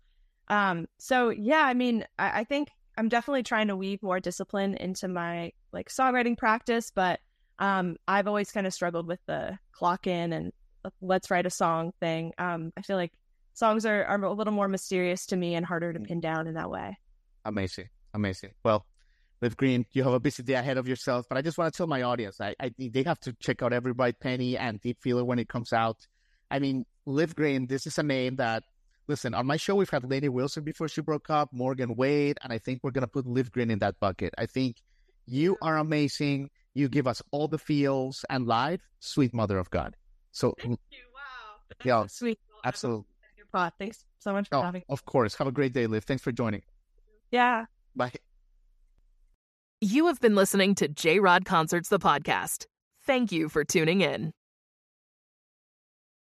Um, 0.48 0.88
so 0.98 1.30
yeah, 1.30 1.62
I 1.62 1.76
mean, 1.76 2.06
I, 2.18 2.42
I 2.42 2.44
think 2.44 2.70
I'm 2.98 3.10
definitely 3.10 3.44
trying 3.44 3.68
to 3.68 3.76
weave 3.76 4.02
more 4.02 4.20
discipline 4.20 4.76
into 4.76 5.08
my 5.08 5.52
like 5.72 5.90
songwriting 5.90 6.38
practice, 6.38 6.92
but 6.94 7.20
um, 7.60 7.98
I've 8.08 8.28
always 8.28 8.52
kind 8.52 8.68
of 8.68 8.74
struggled 8.74 9.08
with 9.08 9.20
the 9.26 9.58
clock 9.72 10.08
in 10.08 10.34
and 10.34 10.52
let's 11.02 11.32
write 11.32 11.46
a 11.46 11.50
song 11.50 11.94
thing. 12.00 12.34
Um, 12.38 12.74
I 12.76 12.82
feel 12.82 12.98
like 12.98 13.14
songs 13.54 13.86
are, 13.86 14.04
are 14.06 14.22
a 14.24 14.34
little 14.34 14.54
more 14.54 14.68
mysterious 14.68 15.26
to 15.28 15.36
me 15.36 15.56
and 15.56 15.66
harder 15.66 15.94
to 15.94 16.00
pin 16.00 16.20
down 16.20 16.48
in 16.48 16.56
that 16.56 16.70
way. 16.70 16.98
Amazing. 17.46 17.90
Amazing. 18.14 18.52
Well, 18.64 18.86
Liv 19.42 19.58
Greene, 19.58 19.86
you 19.92 20.04
have 20.04 20.14
a 20.14 20.20
busy 20.20 20.44
day 20.44 20.54
ahead 20.54 20.78
of 20.78 20.88
yourself, 20.88 21.26
but 21.28 21.38
I 21.38 21.42
just 21.42 21.58
want 21.58 21.74
to 21.74 21.78
tell 21.78 21.88
my 21.88 22.04
audience, 22.04 22.40
I, 22.40 22.56
I 22.60 22.72
they 22.78 23.04
have 23.04 23.20
to 23.22 23.34
check 23.40 23.62
out 23.62 23.74
Every 23.74 23.94
Bright 23.94 24.20
Penny 24.20 24.58
and 24.58 24.80
Deep 24.80 24.98
Feeler 25.02 25.26
when 25.26 25.40
it 25.40 25.50
comes 25.50 25.74
out. 25.74 26.08
I 26.50 26.60
mean, 26.60 26.86
Liv 27.06 27.36
Greene, 27.36 27.68
this 27.68 27.86
is 27.86 27.98
a 27.98 28.04
name 28.04 28.38
that, 28.38 28.64
listen, 29.08 29.34
on 29.34 29.46
my 29.46 29.58
show, 29.58 29.76
we've 29.76 29.90
had 29.90 30.10
Lainey 30.10 30.30
Wilson 30.30 30.64
before 30.64 30.88
she 30.88 31.02
broke 31.02 31.30
up, 31.30 31.50
Morgan 31.52 31.96
Wade, 31.96 32.38
and 32.42 32.54
I 32.54 32.58
think 32.58 32.80
we're 32.84 32.92
going 32.92 33.02
to 33.02 33.08
put 33.08 33.28
Liv 33.28 33.52
Greene 33.52 33.72
in 33.72 33.80
that 33.80 34.00
bucket. 34.00 34.34
I 34.38 34.46
think 34.46 34.78
you 35.26 35.58
are 35.62 35.78
amazing. 35.78 36.50
You 36.74 36.90
give 36.90 37.08
us 37.08 37.22
all 37.32 37.48
the 37.48 37.58
feels 37.60 38.26
and 38.30 38.48
Liv, 38.48 38.82
sweet 39.00 39.34
mother 39.34 39.58
of 39.60 39.70
God. 39.70 39.96
So, 40.32 40.54
Thank 40.60 40.74
mm, 40.74 40.78
you. 40.92 40.98
Wow. 41.14 41.22
That's 41.70 41.86
yeah, 41.86 42.02
so 42.04 42.08
sweet. 42.08 42.40
absolutely. 42.66 43.06
Your 43.38 43.46
pod. 43.52 43.74
Thanks 43.78 44.06
so 44.20 44.34
much 44.34 44.50
for 44.50 44.56
Oh, 44.58 44.62
having 44.64 44.80
me. 44.80 44.86
of 44.90 45.06
course. 45.06 45.36
Have 45.36 45.48
a 45.48 45.52
great 45.52 45.74
day, 45.74 45.86
Liv. 45.88 46.04
Thanks 46.04 46.24
for 46.24 46.32
joining. 46.32 46.64
Yeah. 47.32 47.66
Bye. 47.96 48.12
You 49.82 50.08
have 50.08 50.20
been 50.22 50.36
listening 50.36 50.76
to 50.76 50.88
J 50.88 51.20
Rod 51.20 51.46
Concerts, 51.46 51.90
the 51.90 52.00
podcast. 52.00 52.66
Thank 53.06 53.32
you 53.32 53.50
for 53.50 53.64
tuning 53.64 54.02
in. 54.02 54.32